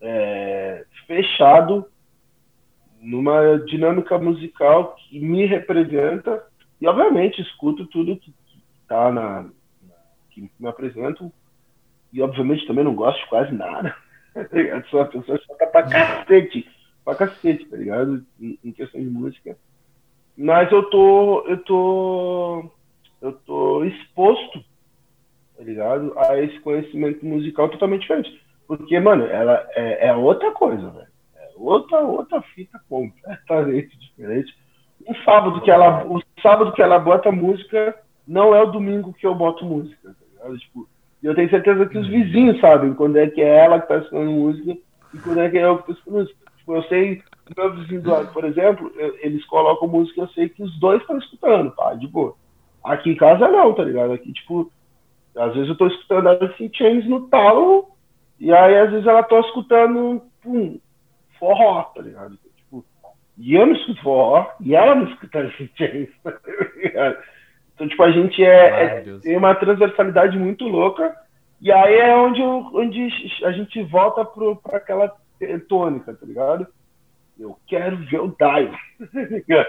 [0.00, 1.86] é, fechado
[3.00, 6.44] numa dinâmica musical que me representa
[6.80, 8.34] e, obviamente, escuto tudo que
[8.82, 9.94] está na, na,
[10.30, 11.32] que me apresentam
[12.12, 13.94] e, obviamente, também não gosto de quase nada.
[14.34, 16.66] Eu sou uma pessoa que pra cacete
[17.04, 18.24] pra cacete, tá ligado?
[18.40, 19.56] Em, em questão de música.
[20.36, 21.44] Mas eu tô.
[21.46, 22.70] Eu tô.
[23.20, 24.64] Eu tô exposto,
[25.56, 26.12] tá ligado?
[26.18, 28.42] A esse conhecimento musical totalmente diferente.
[28.66, 31.06] Porque, mano, ela é, é outra coisa, velho.
[31.36, 34.52] É outra, outra fita completamente diferente.
[35.06, 36.04] O sábado que ela.
[36.06, 40.26] O sábado que ela bota música não é o domingo que eu boto música, tá
[40.32, 40.58] ligado?
[40.58, 40.88] Tipo,
[41.22, 44.30] eu tenho certeza que os vizinhos sabem quando é que é ela que tá escutando
[44.30, 44.76] música
[45.14, 46.42] e quando é que é eu que tô escutando música.
[46.58, 47.22] Tipo, eu sei,
[47.56, 51.18] meu vizinho do lado, por exemplo, eles colocam música, eu sei que os dois estão
[51.18, 52.34] escutando, pá, de boa.
[52.84, 54.12] Aqui em casa não, tá ligado?
[54.12, 54.70] Aqui, tipo,
[55.36, 57.88] às vezes eu tô escutando Alice Chains no talo,
[58.38, 60.78] e aí às vezes ela tô escutando, pum,
[61.38, 62.38] forró, tá ligado?
[62.56, 62.84] Tipo,
[63.38, 66.32] e eu não escuto forró, e ela não escuta Alice Chains, tá?
[67.82, 71.16] Então, tipo, a gente é, é tem uma transversalidade muito louca,
[71.60, 73.08] e aí é onde, onde
[73.44, 75.12] a gente volta para aquela
[75.68, 76.66] tônica, tá ligado?
[77.38, 79.64] Eu quero ver o Dio.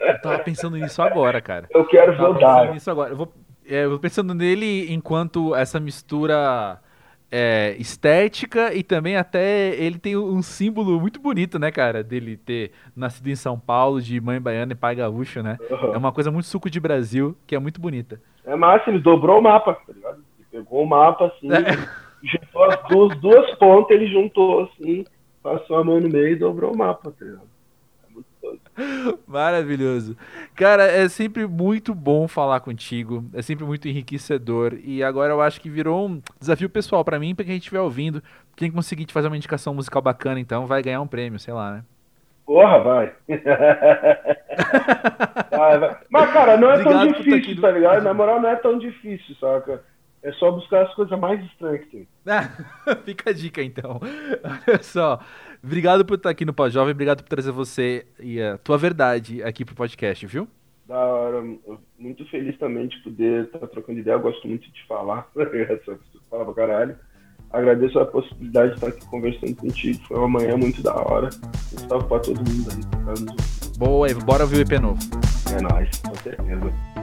[0.00, 1.66] Eu tava pensando nisso agora, cara.
[1.70, 2.72] Eu quero eu ver o Dio.
[2.72, 3.10] Nisso agora.
[3.10, 3.32] Eu vou,
[3.68, 6.80] é, eu vou pensando nele enquanto essa mistura
[7.36, 12.00] é, estética e também até ele tem um símbolo muito bonito, né, cara?
[12.04, 15.58] Dele ter nascido em São Paulo, de mãe baiana e pai gaúcho, né?
[15.68, 15.94] Uhum.
[15.94, 18.20] É uma coisa muito suco de Brasil, que é muito bonita.
[18.46, 20.18] É massa, ele dobrou o mapa, tá ligado?
[20.38, 21.48] Ele pegou o mapa assim.
[21.52, 25.04] É juntou as duas, duas pontas, ele juntou assim,
[25.42, 27.53] passou a mão no meio e dobrou o mapa, tá é
[29.26, 30.16] Maravilhoso.
[30.54, 33.24] Cara, é sempre muito bom falar contigo.
[33.32, 34.74] É sempre muito enriquecedor.
[34.82, 38.22] E agora eu acho que virou um desafio pessoal para mim, pra quem estiver ouvindo.
[38.56, 41.72] Quem conseguir te fazer uma indicação musical bacana, então, vai ganhar um prêmio, sei lá,
[41.72, 41.84] né?
[42.46, 43.12] Porra, vai.
[45.50, 45.96] vai, vai.
[46.10, 48.02] Mas, cara, não é Obrigado tão difícil, tá ligado?
[48.02, 49.82] Na moral, não é tão difícil, saca?
[50.22, 52.08] É só buscar as coisas mais estranhas que tem.
[53.04, 54.00] fica a dica então.
[54.66, 55.20] Olha só.
[55.64, 59.42] Obrigado por estar aqui no Pós Jovem, obrigado por trazer você e a tua verdade
[59.42, 60.46] aqui pro podcast, viu?
[60.86, 61.42] Da hora,
[61.98, 65.26] muito feliz também de poder estar trocando ideia, eu gosto muito de falar,
[66.28, 66.96] fala pra caralho.
[67.50, 71.30] Agradeço a possibilidade de estar aqui conversando contigo, foi uma manhã muito da hora.
[71.72, 73.78] Um salve pra todo mundo aí.
[73.78, 74.98] Boa, bora ouvir o EP novo.
[75.56, 76.93] É nóis, com certeza.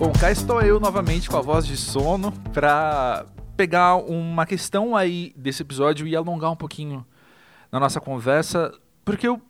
[0.00, 5.30] Bom, cá estou eu novamente com a voz de sono para pegar uma questão aí
[5.36, 7.04] desse episódio e alongar um pouquinho
[7.70, 8.72] na nossa conversa,
[9.04, 9.42] porque eu,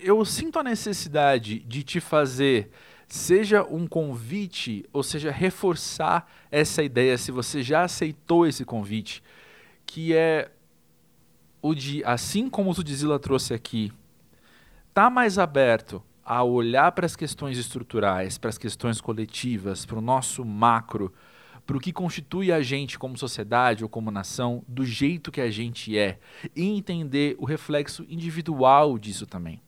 [0.00, 2.70] eu sinto a necessidade de te fazer,
[3.08, 9.20] seja um convite, ou seja, reforçar essa ideia, se você já aceitou esse convite,
[9.84, 10.52] que é
[11.60, 13.92] o de, assim como o Zudzilla trouxe aqui,
[14.94, 16.00] tá mais aberto
[16.32, 21.12] a olhar para as questões estruturais, para as questões coletivas, para o nosso macro,
[21.66, 25.50] para o que constitui a gente como sociedade ou como nação, do jeito que a
[25.50, 26.20] gente é,
[26.54, 29.60] e entender o reflexo individual disso também.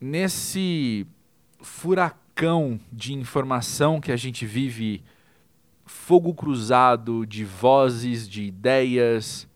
[0.00, 1.06] Nesse
[1.60, 5.04] furacão de informação que a gente vive,
[5.86, 9.46] fogo cruzado de vozes, de ideias,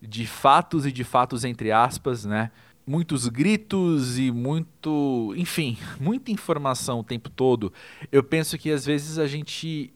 [0.00, 2.50] de fatos e de fatos entre aspas, né?
[2.86, 7.72] Muitos gritos e muito, enfim, muita informação o tempo todo,
[8.12, 9.92] eu penso que às vezes a gente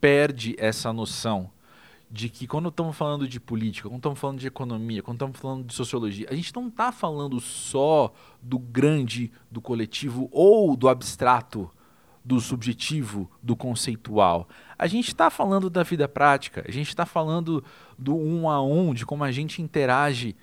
[0.00, 1.50] perde essa noção
[2.08, 5.64] de que quando estamos falando de política, quando estamos falando de economia, quando estamos falando
[5.64, 11.70] de sociologia, a gente não está falando só do grande, do coletivo ou do abstrato,
[12.24, 14.48] do subjetivo, do conceitual.
[14.78, 17.64] A gente está falando da vida prática, a gente está falando
[17.98, 20.36] do um a um, de como a gente interage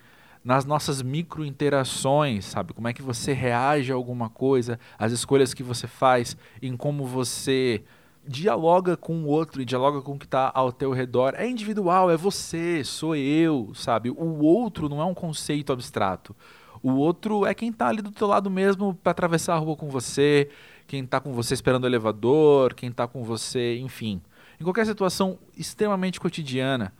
[0.44, 2.72] nas nossas micro interações, sabe?
[2.72, 7.04] Como é que você reage a alguma coisa, as escolhas que você faz, em como
[7.04, 7.82] você
[8.26, 11.34] dialoga com o outro e dialoga com o que está ao teu redor.
[11.36, 14.10] É individual, é você, sou eu, sabe?
[14.10, 16.34] O outro não é um conceito abstrato.
[16.82, 19.88] O outro é quem está ali do teu lado mesmo para atravessar a rua com
[19.88, 20.48] você,
[20.86, 24.20] quem está com você esperando o elevador, quem está com você, enfim.
[24.58, 26.92] Em qualquer situação extremamente cotidiana.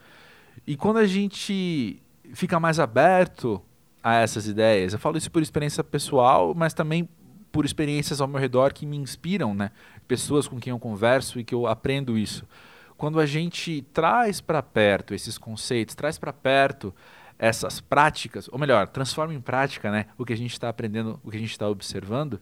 [0.67, 2.03] E quando a gente
[2.35, 3.63] fica mais aberto
[4.03, 4.93] a essas ideias.
[4.93, 7.09] Eu falo isso por experiência pessoal, mas também
[7.53, 9.71] por experiências ao meu redor que me inspiram, né?
[10.07, 12.47] Pessoas com quem eu converso e que eu aprendo isso.
[12.97, 16.95] Quando a gente traz para perto esses conceitos, traz para perto
[17.39, 20.07] essas práticas, ou melhor, transforma em prática, né?
[20.19, 22.39] O que a gente está aprendendo, o que a gente está observando,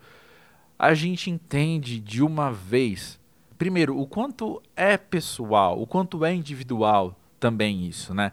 [0.77, 3.21] a gente entende de uma vez,
[3.57, 8.33] primeiro, o quanto é pessoal, o quanto é individual também isso, né?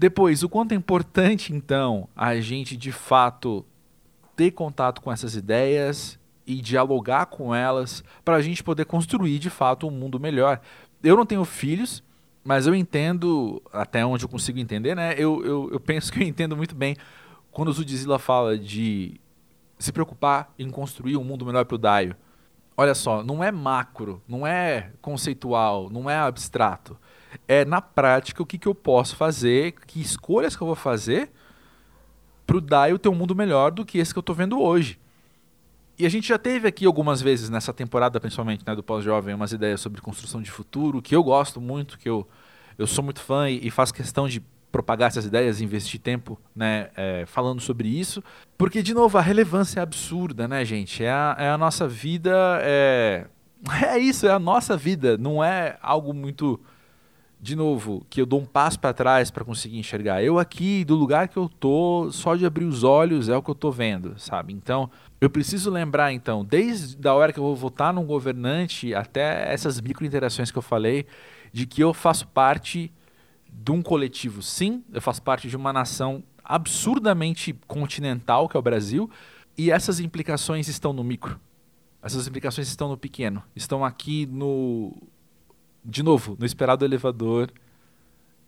[0.00, 3.66] Depois, o quanto é importante, então, a gente de fato
[4.34, 9.50] ter contato com essas ideias e dialogar com elas para a gente poder construir de
[9.50, 10.58] fato um mundo melhor.
[11.04, 12.02] Eu não tenho filhos,
[12.42, 15.12] mas eu entendo, até onde eu consigo entender, né?
[15.18, 16.96] Eu, eu, eu penso que eu entendo muito bem
[17.50, 19.20] quando o Zudzilla fala de
[19.78, 22.16] se preocupar em construir um mundo melhor para o Daio.
[22.74, 26.96] Olha só, não é macro, não é conceitual, não é abstrato
[27.46, 31.30] é na prática o que, que eu posso fazer, que escolhas que eu vou fazer
[32.46, 34.98] para o DAIO ter um mundo melhor do que esse que eu estou vendo hoje.
[35.98, 39.52] E a gente já teve aqui algumas vezes nessa temporada, principalmente né, do pós-jovem, umas
[39.52, 42.26] ideias sobre construção de futuro, que eu gosto muito, que eu,
[42.78, 46.88] eu sou muito fã e, e faço questão de propagar essas ideias, investir tempo né,
[46.96, 48.22] é, falando sobre isso.
[48.56, 51.04] Porque, de novo, a relevância é absurda, né, gente?
[51.04, 52.32] É a, é a nossa vida.
[52.62, 53.26] É,
[53.86, 55.18] é isso, é a nossa vida.
[55.18, 56.58] Não é algo muito
[57.42, 60.22] de novo, que eu dou um passo para trás para conseguir enxergar.
[60.22, 63.50] Eu aqui, do lugar que eu tô, só de abrir os olhos é o que
[63.50, 64.52] eu tô vendo, sabe?
[64.52, 69.50] Então, eu preciso lembrar, então, desde a hora que eu vou votar num governante até
[69.52, 71.06] essas micro interações que eu falei,
[71.50, 72.92] de que eu faço parte
[73.50, 74.42] de um coletivo.
[74.42, 79.10] Sim, eu faço parte de uma nação absurdamente continental, que é o Brasil,
[79.56, 81.40] e essas implicações estão no micro.
[82.02, 84.94] Essas implicações estão no pequeno, estão aqui no
[85.84, 87.50] de novo, no esperado elevador,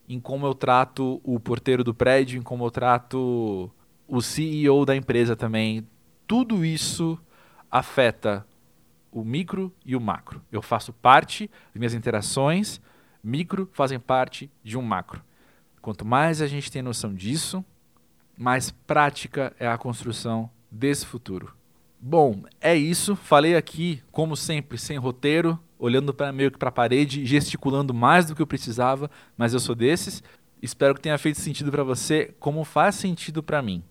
[0.08, 3.70] em como eu trato o porteiro do prédio, em como eu trato
[4.06, 5.86] o CEO da empresa também.
[6.26, 7.18] Tudo isso
[7.70, 8.46] afeta
[9.10, 10.42] o micro e o macro.
[10.50, 12.80] Eu faço parte, minhas interações
[13.22, 15.22] micro fazem parte de um macro.
[15.80, 17.64] Quanto mais a gente tem noção disso,
[18.36, 21.54] mais prática é a construção desse futuro.
[22.00, 23.14] Bom, é isso.
[23.14, 28.24] Falei aqui, como sempre, sem roteiro, olhando para meio que para a parede, gesticulando mais
[28.24, 30.22] do que eu precisava, mas eu sou desses.
[30.62, 33.82] Espero que tenha feito sentido para você, como faz sentido para mim.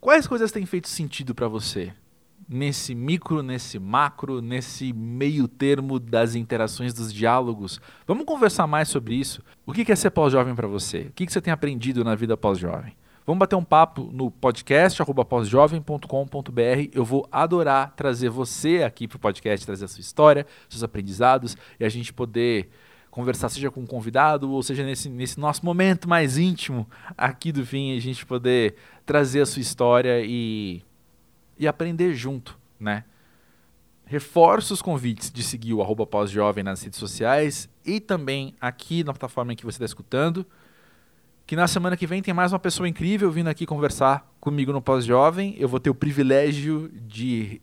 [0.00, 1.92] Quais coisas têm feito sentido para você?
[2.48, 7.82] Nesse micro, nesse macro, nesse meio termo das interações, dos diálogos.
[8.06, 9.42] Vamos conversar mais sobre isso.
[9.66, 11.08] O que é ser pós-jovem para você?
[11.10, 12.96] O que você tem aprendido na vida pós-jovem?
[13.26, 16.90] Vamos bater um papo no podcast pós-jovem.com.br.
[16.92, 21.56] Eu vou adorar trazer você aqui para o podcast, trazer a sua história, seus aprendizados
[21.80, 22.68] e a gente poder
[23.10, 27.64] conversar, seja com um convidado, ou seja nesse, nesse nosso momento mais íntimo aqui do
[27.64, 28.74] fim, a gente poder
[29.06, 30.82] trazer a sua história e,
[31.58, 33.04] e aprender junto, né?
[34.04, 39.14] Reforço os convites de seguir o arroba pós-jovem nas redes sociais e também aqui na
[39.14, 40.44] plataforma em que você está escutando.
[41.46, 44.80] Que na semana que vem tem mais uma pessoa incrível vindo aqui conversar comigo no
[44.80, 45.54] Pós-Jovem.
[45.58, 47.60] Eu vou ter o privilégio de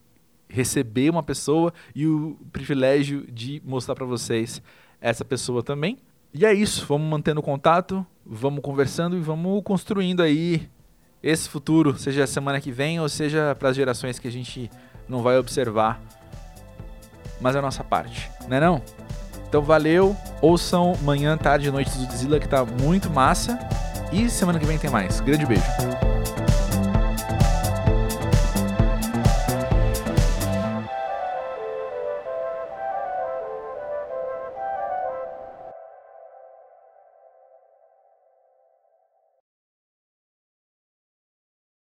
[0.47, 4.61] receber uma pessoa e o privilégio de mostrar para vocês
[4.99, 5.97] essa pessoa também.
[6.31, 10.69] E é isso, vamos mantendo contato, vamos conversando e vamos construindo aí
[11.23, 14.69] esse futuro, seja semana que vem ou seja para as gerações que a gente
[15.09, 15.99] não vai observar.
[17.41, 19.00] Mas é a nossa parte, né não, não?
[19.51, 23.59] Então valeu, ouçam manhã, tarde e noite do Zilla que tá muito massa.
[24.09, 25.19] E semana que vem tem mais.
[25.19, 25.65] Grande beijo.